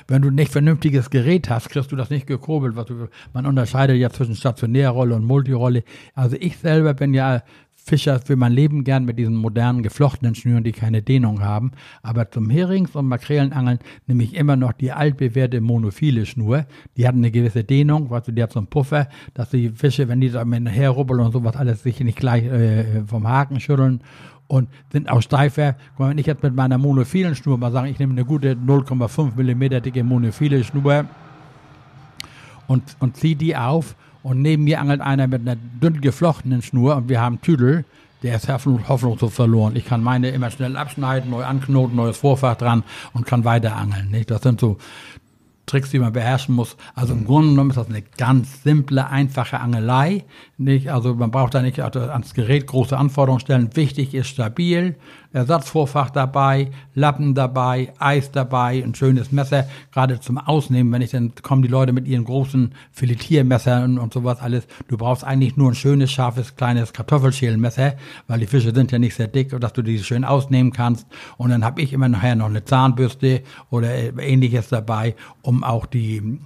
wenn 0.08 0.22
du 0.24 0.32
nicht 0.32 0.52
vernünftiges 0.52 1.12
Gerät 1.12 1.52
hast, 1.52 1.70
kriegst 1.70 1.92
du 1.92 1.96
das 1.96 2.10
nicht 2.10 2.26
gekurbelt. 2.26 2.76
Was 2.76 2.88
du, 2.88 3.10
man 3.32 3.46
unterscheidet 3.46 3.98
ja 3.98 4.10
zwischen 4.10 4.36
Stationärrolle 4.36 5.14
und 5.16 5.24
Multirolle. 5.24 5.84
Also 6.16 6.36
ich 6.40 6.58
selber 6.58 6.96
bin 6.96 7.14
ja 7.14 7.44
Fischer 7.86 8.19
für 8.19 8.36
mein 8.38 8.54
Leben 8.54 8.84
gern 8.84 9.04
mit 9.04 9.19
diesen 9.19 9.36
modernen 9.36 9.84
geflochtenen 9.84 10.36
Schnüren, 10.36 10.63
die 10.63 10.72
keine 10.72 11.02
Dehnung 11.02 11.41
haben. 11.43 11.72
Aber 12.02 12.32
zum 12.32 12.50
Herings- 12.50 12.96
und 12.96 13.08
Makrelenangeln 13.08 13.80
nehme 14.08 14.24
ich 14.24 14.36
immer 14.36 14.56
noch 14.56 14.72
die 14.72 14.93
altbewährte 14.93 15.60
monophile 15.60 16.26
Schnur. 16.26 16.65
Die 16.96 17.08
hat 17.08 17.15
eine 17.15 17.30
gewisse 17.30 17.63
Dehnung, 17.63 18.10
weißt 18.10 18.30
du, 18.30 18.32
die 18.32 18.41
hat 18.41 18.54
so 18.54 18.60
einen 18.60 18.67
Puffer, 18.67 19.10
dass 19.34 19.50
die 19.50 19.69
Fische, 19.69 20.08
wenn 20.08 20.22
die 20.22 20.30
da 20.30 20.46
herrubbeln 20.46 21.19
und 21.19 21.34
sowas 21.34 21.58
alles, 21.58 21.84
sich 21.84 22.00
nicht 22.00 22.17
gleich 22.17 22.46
äh, 22.46 23.04
vom 23.06 23.28
Haken 23.28 23.60
schütteln 23.60 24.02
und 24.48 24.69
sind 24.91 25.10
auch 25.10 25.22
steifer. 25.22 25.76
Guck 25.91 26.00
mal, 26.00 26.10
Wenn 26.12 26.17
ich 26.17 26.26
jetzt 26.26 26.43
mit 26.43 26.56
meiner 26.56 26.78
monophilen 26.78 27.36
Schnur 27.36 27.58
mal 27.58 27.72
sagen, 27.72 27.88
ich 27.88 28.00
nehme 28.00 28.13
eine 28.13 28.24
gute 28.24 28.54
0,5 28.54 29.36
Millimeter 29.36 29.82
dicke 29.82 30.04
monophile 30.04 30.63
Schnur 30.63 31.06
und, 32.67 32.84
und 33.00 33.17
ziehe 33.17 33.36
die 33.36 33.58
auf 33.58 33.96
und 34.24 34.42
neben 34.42 34.64
mir 34.64 34.80
angelt 34.80 35.02
einer 35.02 35.28
mit 35.28 35.42
einer 35.42 35.56
dünn 35.56 36.02
geflochtenen 36.02 36.62
Schnur 36.62 36.96
und 36.96 37.10
wir 37.10 37.22
haben 37.22 37.42
Tüdel, 37.42 37.86
der 38.24 38.38
ist 38.38 38.48
hoffnung- 38.48 38.88
hoffnungslos 38.88 39.34
verloren. 39.34 39.76
Ich 39.76 39.86
kann 39.86 40.02
meine 40.02 40.30
immer 40.30 40.50
schnell 40.50 40.78
abschneiden, 40.78 41.30
neu 41.30 41.44
anknoten, 41.44 41.96
neues 41.96 42.18
Vorfach 42.18 42.56
dran 42.56 42.84
und 43.14 43.26
kann 43.26 43.44
weiter 43.44 43.76
angeln. 43.76 44.10
Nicht? 44.12 44.32
Das 44.32 44.42
sind 44.42 44.62
so 44.62 44.78
Tricks, 45.66 45.92
die 45.92 46.00
man 46.00 46.14
beherrschen 46.14 46.56
muss. 46.56 46.76
Also 46.96 47.14
im 47.14 47.26
Grunde 47.26 47.50
genommen 47.50 47.70
ist 47.70 47.78
das 47.78 47.90
eine 47.90 48.02
ganz 48.02 48.64
simple, 48.64 49.10
einfache 49.10 49.60
Angelei. 49.60 50.24
Nicht? 50.58 50.90
Also 50.90 51.16
man 51.16 51.32
braucht 51.32 51.54
da 51.54 51.62
nicht 51.62 51.80
ans 51.80 52.34
Gerät 52.34 52.68
große 52.68 52.98
Anforderungen 52.98 53.40
stellen. 53.42 53.76
Wichtig 53.76 54.14
ist 54.14 54.28
stabil, 54.28 54.96
Ersatzvorfach 55.34 56.12
dabei, 56.12 56.69
Lappen 56.93 57.34
dabei, 57.34 57.91
Eis 57.98 58.32
dabei, 58.32 58.84
ein 58.84 58.96
schönes 58.96 59.32
Messer, 59.32 59.67
gerade 59.91 60.19
zum 60.19 60.38
Ausnehmen. 60.38 60.91
Wenn 60.93 61.02
ich 61.02 61.12
dann 61.12 61.34
kommen 61.41 61.63
die 61.63 61.67
Leute 61.67 61.91
mit 61.91 62.08
ihren 62.08 62.24
großen 62.24 62.74
Filetiermessern 62.91 63.98
und 63.98 64.13
sowas 64.13 64.39
alles. 64.39 64.67
Du 64.88 64.98
brauchst 64.98 65.24
eigentlich 65.24 65.58
nur 65.58 65.72
ein 65.72 65.76
schönes, 65.76 66.12
scharfes, 66.12 66.56
kleines 66.56 66.93
Kartoffelschälmesser, 66.93 67.96
weil 68.28 68.39
die 68.39 68.48
Fische 68.48 68.74
sind 68.74 68.91
ja 68.91 69.00
nicht 69.00 69.15
sehr 69.15 69.28
dick, 69.28 69.60
dass 69.60 69.74
du 69.74 69.82
die 69.82 70.00
schön 70.04 70.24
ausnehmen 70.24 70.72
kannst. 70.72 71.08
Und 71.38 71.50
dann 71.50 71.65
habe 71.65 71.82
ich 71.82 71.93
immer 71.93 72.10
nachher 72.10 72.36
noch 72.36 72.48
eine 72.48 72.63
Zahnbürste 72.63 73.41
oder 73.69 73.91
ähnliches 74.19 74.69
dabei, 74.69 75.15
um 75.41 75.63
auch 75.63 75.88
die 75.88 76.39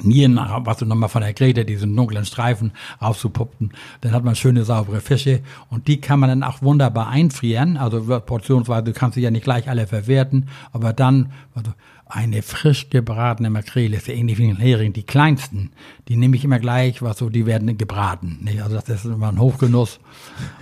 Nieren, 0.00 0.36
was 0.36 0.78
du 0.78 0.86
nochmal 0.86 1.10
von 1.10 1.20
der 1.20 1.34
Grete, 1.34 1.64
diesen 1.64 1.94
dunklen 1.94 2.24
Streifen 2.24 2.72
aufzupuppen. 2.98 3.72
Dann 4.00 4.12
hat 4.12 4.24
man 4.24 4.34
schöne, 4.34 4.64
saubere 4.64 5.00
Fische 5.00 5.40
und 5.68 5.86
die 5.86 6.00
kann 6.00 6.18
man 6.18 6.30
dann 6.30 6.42
auch 6.42 6.62
wunderbar 6.62 7.08
einfrieren. 7.08 7.76
Also 7.76 8.00
portionsweise, 8.20 8.84
du 8.84 8.92
kannst 8.92 9.16
sie 9.16 9.20
ja 9.20 9.30
nicht 9.30 9.44
gleich 9.44 9.68
alle 9.68 9.86
verwerten, 9.86 10.48
aber 10.72 10.94
dann 10.94 11.32
also 11.54 11.72
eine 12.06 12.42
frisch 12.42 12.90
gebratene 12.90 13.50
Makrele 13.50 13.96
ist 13.96 14.06
ja 14.06 14.14
ähnlich 14.14 14.38
wie 14.38 14.48
ein 14.48 14.56
Hering. 14.56 14.92
Die 14.92 15.02
kleinsten, 15.02 15.70
die 16.08 16.16
nehme 16.16 16.36
ich 16.36 16.44
immer 16.44 16.58
gleich, 16.58 17.02
was 17.02 17.18
so, 17.18 17.28
die 17.28 17.46
werden 17.46 17.76
gebraten. 17.76 18.38
Nicht? 18.42 18.62
Also 18.62 18.76
das 18.76 18.88
ist 18.88 19.04
immer 19.04 19.28
ein 19.28 19.38
Hochgenuss 19.38 20.00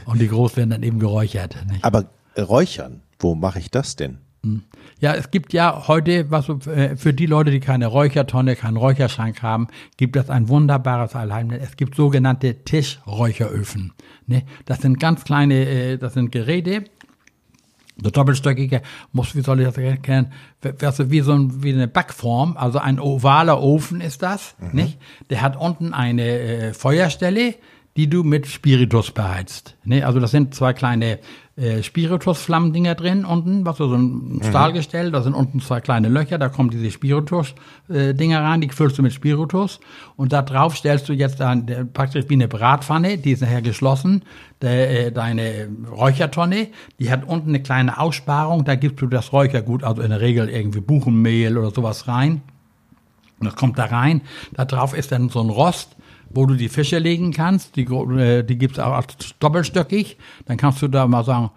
und 0.06 0.20
die 0.20 0.28
großen 0.28 0.56
werden 0.56 0.70
dann 0.70 0.82
eben 0.82 0.98
geräuchert. 0.98 1.56
Nicht? 1.70 1.84
Aber 1.84 2.06
räuchern, 2.36 3.02
wo 3.18 3.34
mache 3.34 3.58
ich 3.58 3.70
das 3.70 3.96
denn? 3.96 4.18
Ja, 5.00 5.14
es 5.14 5.30
gibt 5.30 5.52
ja 5.52 5.86
heute, 5.86 6.30
was 6.30 6.48
äh, 6.66 6.96
für 6.96 7.12
die 7.12 7.26
Leute, 7.26 7.50
die 7.50 7.60
keine 7.60 7.86
Räuchertonne, 7.86 8.56
keinen 8.56 8.76
Räucherschrank 8.76 9.42
haben, 9.42 9.68
gibt 9.96 10.16
es 10.16 10.30
ein 10.30 10.48
wunderbares 10.48 11.14
Allheilmittel. 11.14 11.62
Es 11.62 11.76
gibt 11.76 11.94
sogenannte 11.94 12.64
Tischräucheröfen. 12.64 13.92
Ne? 14.26 14.44
Das 14.64 14.80
sind 14.80 14.98
ganz 14.98 15.24
kleine, 15.24 15.66
äh, 15.66 15.98
das 15.98 16.14
sind 16.14 16.32
Geräte, 16.32 16.84
so 18.02 18.10
doppelstöckige, 18.10 18.80
muss, 19.12 19.34
wie 19.36 19.42
soll 19.42 19.60
ich 19.60 19.66
das 19.66 19.76
erklären, 19.76 20.32
du, 20.62 21.10
wie 21.10 21.20
so 21.20 21.32
ein, 21.32 21.62
wie 21.62 21.72
eine 21.72 21.88
Backform, 21.88 22.56
also 22.56 22.78
ein 22.78 22.98
ovaler 22.98 23.60
Ofen 23.60 24.00
ist 24.00 24.22
das, 24.22 24.54
nicht? 24.72 24.98
Der 25.28 25.42
hat 25.42 25.56
unten 25.56 25.92
eine 25.92 26.22
äh, 26.22 26.72
Feuerstelle, 26.72 27.56
die 27.96 28.08
du 28.08 28.22
mit 28.22 28.46
Spiritus 28.46 29.10
beheizt. 29.10 29.76
Ne? 29.84 30.04
Also 30.04 30.20
das 30.20 30.30
sind 30.30 30.54
zwei 30.54 30.72
kleine 30.72 31.18
äh, 31.56 31.82
Spiritus-Flammendinger 31.82 32.94
drin 32.94 33.24
unten, 33.24 33.66
was 33.66 33.78
so 33.78 33.92
ein 33.92 34.40
Stahlgestell, 34.42 35.10
da 35.10 35.22
sind 35.22 35.34
unten 35.34 35.60
zwei 35.60 35.80
kleine 35.80 36.08
Löcher, 36.08 36.38
da 36.38 36.48
kommen 36.48 36.70
diese 36.70 36.90
Spiritus-Dinger 36.90 38.42
rein, 38.42 38.60
die 38.60 38.68
füllst 38.68 38.96
du 38.96 39.02
mit 39.02 39.12
Spiritus 39.12 39.80
und 40.16 40.32
da 40.32 40.42
drauf 40.42 40.76
stellst 40.76 41.08
du 41.08 41.12
jetzt 41.12 41.40
dann 41.40 41.90
praktisch 41.92 42.26
wie 42.28 42.34
eine 42.34 42.48
Bratpfanne, 42.48 43.18
die 43.18 43.32
ist 43.32 43.42
nachher 43.42 43.62
geschlossen, 43.62 44.22
der, 44.62 45.06
äh, 45.06 45.12
deine 45.12 45.68
Räuchertonne, 45.90 46.68
die 47.00 47.10
hat 47.10 47.24
unten 47.26 47.50
eine 47.50 47.62
kleine 47.62 47.98
Aussparung, 47.98 48.64
da 48.64 48.76
gibst 48.76 49.02
du 49.02 49.08
das 49.08 49.32
Räuchergut, 49.32 49.82
also 49.82 50.00
in 50.00 50.10
der 50.10 50.20
Regel 50.20 50.48
irgendwie 50.48 50.80
Buchenmehl 50.80 51.58
oder 51.58 51.72
sowas 51.72 52.06
rein. 52.06 52.42
Und 53.40 53.46
das 53.46 53.56
kommt 53.56 53.78
da 53.78 53.86
rein. 53.86 54.20
Da 54.52 54.66
drauf 54.66 54.94
ist 54.94 55.12
dann 55.12 55.30
so 55.30 55.40
ein 55.40 55.48
Rost, 55.48 55.96
wo 56.30 56.46
du 56.46 56.54
die 56.54 56.68
Fische 56.68 56.98
legen 56.98 57.32
kannst. 57.32 57.76
Die, 57.76 57.84
äh, 57.84 58.42
die 58.42 58.56
gibt's 58.56 58.78
auch 58.78 59.02
doppelstöckig. 59.40 60.16
Dann 60.46 60.56
kannst 60.56 60.80
du 60.80 60.88
da 60.88 61.06
mal 61.06 61.24
sagen, 61.24 61.50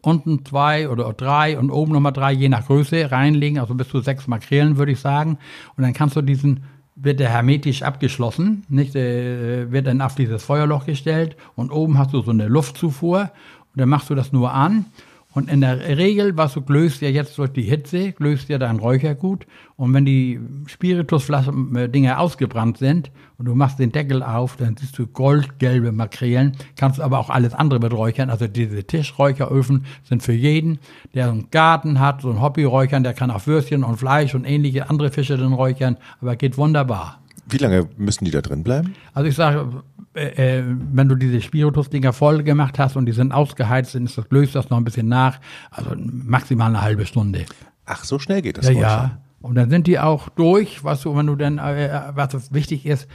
unten 0.00 0.44
zwei 0.44 0.88
oder 0.88 1.12
drei 1.12 1.58
und 1.58 1.70
oben 1.70 1.92
nochmal 1.92 2.12
drei, 2.12 2.32
je 2.32 2.48
nach 2.48 2.66
Größe, 2.66 3.10
reinlegen. 3.10 3.58
Also 3.58 3.74
bis 3.74 3.88
zu 3.88 4.00
sechs 4.00 4.26
Makrelen, 4.26 4.76
würde 4.76 4.92
ich 4.92 5.00
sagen. 5.00 5.38
Und 5.76 5.82
dann 5.82 5.92
kannst 5.92 6.16
du 6.16 6.22
diesen, 6.22 6.64
wird 6.96 7.20
der 7.20 7.30
hermetisch 7.30 7.82
abgeschlossen, 7.82 8.64
nicht, 8.68 8.94
äh, 8.94 9.70
wird 9.70 9.86
dann 9.86 10.00
auf 10.00 10.14
dieses 10.14 10.44
Feuerloch 10.44 10.86
gestellt 10.86 11.36
und 11.56 11.70
oben 11.70 11.98
hast 11.98 12.12
du 12.12 12.22
so 12.22 12.30
eine 12.30 12.48
Luftzufuhr 12.48 13.30
und 13.74 13.80
dann 13.80 13.88
machst 13.88 14.10
du 14.10 14.14
das 14.14 14.32
nur 14.32 14.52
an. 14.52 14.86
Und 15.34 15.50
in 15.50 15.62
der 15.62 15.98
Regel, 15.98 16.36
was 16.36 16.54
du 16.54 16.62
glöst 16.62 17.02
ja 17.02 17.08
jetzt 17.08 17.36
durch 17.38 17.50
die 17.50 17.62
Hitze, 17.62 18.12
glöst 18.12 18.48
ja 18.48 18.58
dein 18.58 18.78
Räuchergut. 18.78 19.46
Und 19.76 19.92
wenn 19.92 20.04
die 20.04 20.38
Spiritusflaschen, 20.66 21.74
äh, 21.74 21.88
Dinger 21.88 22.20
ausgebrannt 22.20 22.78
sind 22.78 23.10
und 23.36 23.46
du 23.46 23.54
machst 23.56 23.80
den 23.80 23.90
Deckel 23.90 24.22
auf, 24.22 24.56
dann 24.56 24.76
siehst 24.76 24.96
du 24.96 25.08
goldgelbe 25.08 25.90
Makrelen. 25.90 26.52
Kannst 26.76 27.00
aber 27.00 27.18
auch 27.18 27.30
alles 27.30 27.52
andere 27.52 27.80
mit 27.80 27.92
räuchern. 27.92 28.30
Also 28.30 28.46
diese 28.46 28.84
Tischräucheröfen 28.84 29.86
sind 30.04 30.22
für 30.22 30.32
jeden, 30.32 30.78
der 31.14 31.30
einen 31.30 31.50
Garten 31.50 31.98
hat, 31.98 32.22
so 32.22 32.30
ein 32.30 32.40
Hobbyräuchern, 32.40 33.02
der 33.02 33.14
kann 33.14 33.32
auch 33.32 33.44
Würstchen 33.48 33.82
und 33.82 33.96
Fleisch 33.96 34.36
und 34.36 34.44
ähnliche 34.44 34.88
andere 34.88 35.10
Fische 35.10 35.36
drin 35.36 35.52
räuchern. 35.52 35.96
Aber 36.20 36.36
geht 36.36 36.56
wunderbar. 36.56 37.23
Wie 37.46 37.58
lange 37.58 37.88
müssen 37.96 38.24
die 38.24 38.30
da 38.30 38.40
drin 38.40 38.62
bleiben? 38.62 38.94
Also 39.12 39.28
ich 39.28 39.36
sage, 39.36 39.82
äh, 40.14 40.58
äh, 40.58 40.64
wenn 40.92 41.08
du 41.08 41.14
diese 41.14 41.40
Spiritus-Dinger 41.40 42.12
voll 42.12 42.42
gemacht 42.42 42.78
hast 42.78 42.96
und 42.96 43.06
die 43.06 43.12
sind 43.12 43.32
ausgeheizt, 43.32 43.94
dann 43.94 44.06
ist 44.06 44.16
das, 44.16 44.26
löst 44.30 44.54
das 44.54 44.70
noch 44.70 44.78
ein 44.78 44.84
bisschen 44.84 45.08
nach. 45.08 45.40
Also 45.70 45.90
maximal 45.96 46.68
eine 46.68 46.82
halbe 46.82 47.06
Stunde. 47.06 47.44
Ach, 47.86 48.04
so 48.04 48.18
schnell 48.18 48.42
geht 48.42 48.58
das 48.58 48.68
Ja, 48.68 48.72
ja. 48.72 49.18
Und 49.40 49.56
dann 49.56 49.68
sind 49.68 49.86
die 49.86 49.98
auch 49.98 50.30
durch, 50.30 50.84
was 50.84 51.02
du, 51.02 51.14
wenn 51.16 51.26
du 51.26 51.36
dann, 51.36 51.58
äh, 51.58 52.00
was 52.14 52.54
wichtig 52.54 52.86
ist, 52.86 53.08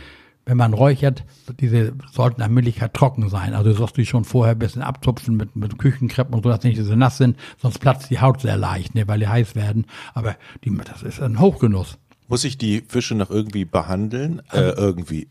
wenn 0.45 0.57
man 0.57 0.73
räuchert, 0.73 1.25
diese 1.59 1.93
sollten 2.11 2.41
nach 2.41 2.49
Möglichkeit 2.49 2.93
trocken 2.93 3.29
sein. 3.29 3.53
Also 3.53 3.71
du 3.71 3.75
sollst 3.75 3.97
die 3.97 4.05
schon 4.05 4.25
vorher 4.25 4.55
ein 4.55 4.59
bisschen 4.59 4.81
abzupfen 4.81 5.37
mit, 5.37 5.55
mit 5.55 5.77
Küchenkreppen 5.77 6.33
und 6.33 6.43
so, 6.43 6.49
dass 6.49 6.59
die 6.59 6.69
nicht 6.69 6.81
so 6.81 6.95
nass 6.95 7.17
sind, 7.17 7.37
sonst 7.59 7.79
platzt 7.79 8.09
die 8.09 8.19
Haut 8.19 8.41
sehr 8.41 8.57
leicht, 8.57 8.95
ne, 8.95 9.07
weil 9.07 9.19
die 9.19 9.27
heiß 9.27 9.55
werden. 9.55 9.85
Aber 10.13 10.35
die, 10.63 10.75
das 10.75 11.03
ist 11.03 11.21
ein 11.21 11.39
Hochgenuss. 11.39 11.97
Muss 12.29 12.43
ich 12.43 12.57
die 12.57 12.81
Fische 12.87 13.15
noch 13.15 13.31
irgendwie 13.31 13.65
behandeln? 13.65 14.41
Äh, 14.53 14.69
irgendwie 14.69 15.27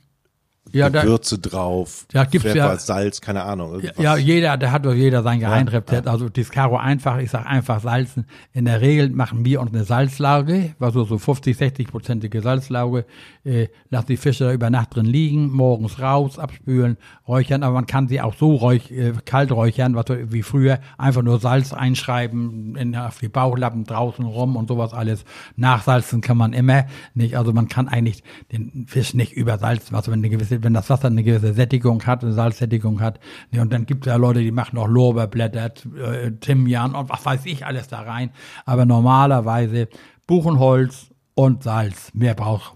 Ja, 0.72 0.90
da, 0.90 1.02
Gewürze 1.02 1.38
drauf, 1.38 2.06
Ja, 2.12 2.24
gibt's 2.24 2.46
Pfeffer, 2.46 2.56
ja- 2.58 2.76
Salz, 2.76 3.20
keine 3.20 3.42
Ahnung. 3.42 3.74
Irgendwas. 3.74 3.98
Ja, 3.98 4.16
jeder, 4.16 4.56
der 4.56 4.72
hat 4.72 4.84
doch 4.84 4.94
jeder 4.94 5.22
sein 5.22 5.40
Geheimrezept. 5.40 6.06
Also 6.06 6.28
das 6.28 6.50
Karo 6.50 6.76
einfach, 6.76 7.18
ich 7.18 7.30
sag 7.30 7.46
einfach 7.46 7.80
salzen. 7.80 8.26
In 8.52 8.64
der 8.66 8.80
Regel 8.80 9.10
machen 9.10 9.44
wir 9.44 9.60
uns 9.60 9.72
eine 9.72 9.84
Salzlauge, 9.84 10.74
also 10.80 11.04
so 11.04 11.18
50, 11.18 11.56
60 11.56 11.88
prozentige 11.88 12.40
Salzlauge. 12.42 13.04
Äh, 13.44 13.68
lassen 13.90 14.08
die 14.08 14.16
Fische 14.16 14.44
da 14.44 14.52
über 14.52 14.68
Nacht 14.70 14.94
drin 14.94 15.06
liegen, 15.06 15.50
morgens 15.50 16.00
raus, 16.00 16.38
abspülen, 16.38 16.96
räuchern. 17.26 17.62
Aber 17.62 17.74
man 17.74 17.86
kann 17.86 18.08
sie 18.08 18.20
auch 18.20 18.34
so 18.34 18.54
räuch, 18.54 18.90
äh, 18.90 19.12
kalt 19.24 19.50
räuchern, 19.52 19.94
was 19.94 20.06
wie 20.08 20.42
früher. 20.42 20.80
Einfach 20.98 21.22
nur 21.22 21.40
Salz 21.40 21.72
einschreiben, 21.72 22.76
in, 22.76 22.94
auf 22.96 23.18
die 23.18 23.28
Bauchlappen 23.28 23.84
draußen 23.84 24.24
rum 24.24 24.56
und 24.56 24.68
sowas 24.68 24.92
alles. 24.92 25.24
Nachsalzen 25.56 26.20
kann 26.20 26.36
man 26.36 26.52
immer 26.52 26.84
nicht. 27.14 27.36
Also 27.36 27.52
man 27.52 27.68
kann 27.68 27.88
eigentlich 27.88 28.22
den 28.52 28.86
Fisch 28.86 29.14
nicht 29.14 29.32
übersalzen. 29.32 29.96
Also 29.96 30.10
wenn 30.12 30.20
eine 30.20 30.28
gewisse, 30.30 30.57
wenn 30.62 30.74
das 30.74 30.90
Wasser 30.90 31.06
eine 31.06 31.22
gewisse 31.22 31.54
Sättigung 31.54 32.04
hat, 32.06 32.22
eine 32.22 32.32
Salzsättigung 32.32 33.00
hat. 33.00 33.20
Ne, 33.50 33.60
und 33.60 33.72
dann 33.72 33.86
gibt 33.86 34.06
es 34.06 34.10
ja 34.10 34.16
Leute, 34.16 34.40
die 34.40 34.50
machen 34.50 34.76
noch 34.76 34.88
Lorbeerblätter, 34.88 35.72
äh, 35.96 36.32
Thymian 36.32 36.94
und 36.94 37.08
was 37.08 37.24
weiß 37.24 37.46
ich 37.46 37.66
alles 37.66 37.88
da 37.88 38.00
rein. 38.00 38.30
Aber 38.64 38.84
normalerweise 38.84 39.88
Buchenholz 40.26 41.10
und 41.34 41.62
Salz. 41.62 42.10
Mehr 42.14 42.34
braucht 42.34 42.74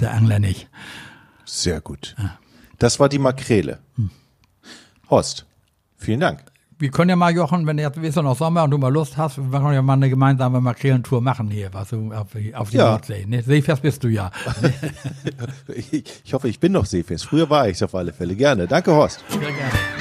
der 0.00 0.12
Angler 0.12 0.38
nicht. 0.38 0.68
Sehr 1.44 1.80
gut. 1.80 2.14
Das 2.78 3.00
war 3.00 3.08
die 3.08 3.18
Makrele. 3.18 3.78
Hm. 3.96 4.10
Horst, 5.10 5.46
vielen 5.96 6.20
Dank. 6.20 6.44
Wir 6.80 6.90
können 6.90 7.10
ja 7.10 7.16
mal, 7.16 7.34
Jochen, 7.34 7.66
wenn 7.66 7.78
jetzt 7.78 7.96
ist 7.98 8.14
ja 8.16 8.22
noch 8.22 8.36
Sommer 8.36 8.62
und 8.64 8.70
du 8.70 8.78
mal 8.78 8.92
Lust 8.92 9.16
hast, 9.16 9.38
wir 9.38 9.58
können 9.60 9.74
ja 9.74 9.82
mal 9.82 9.94
eine 9.94 10.08
gemeinsame 10.10 10.60
Makrelentour 10.60 11.20
machen 11.20 11.50
hier, 11.50 11.72
was 11.72 11.88
du 11.90 12.12
auf, 12.12 12.28
die- 12.34 12.54
auf 12.54 12.70
die 12.70 12.76
Ja. 12.76 12.90
Nordsee. 12.90 13.24
Ne? 13.26 13.42
Seefest 13.42 13.82
bist 13.82 14.04
du 14.04 14.08
ja. 14.08 14.30
Ich, 15.74 16.04
ich 16.24 16.34
hoffe, 16.34 16.48
ich 16.48 16.60
bin 16.60 16.72
noch 16.72 16.86
seefest. 16.86 17.26
Früher 17.26 17.48
war 17.50 17.68
ich 17.68 17.82
auf 17.82 17.94
alle 17.94 18.12
Fälle. 18.12 18.34
Gerne. 18.34 18.66
Danke, 18.66 18.92
Horst. 18.92 19.24
Sehr 19.28 19.40
gerne. 19.40 19.97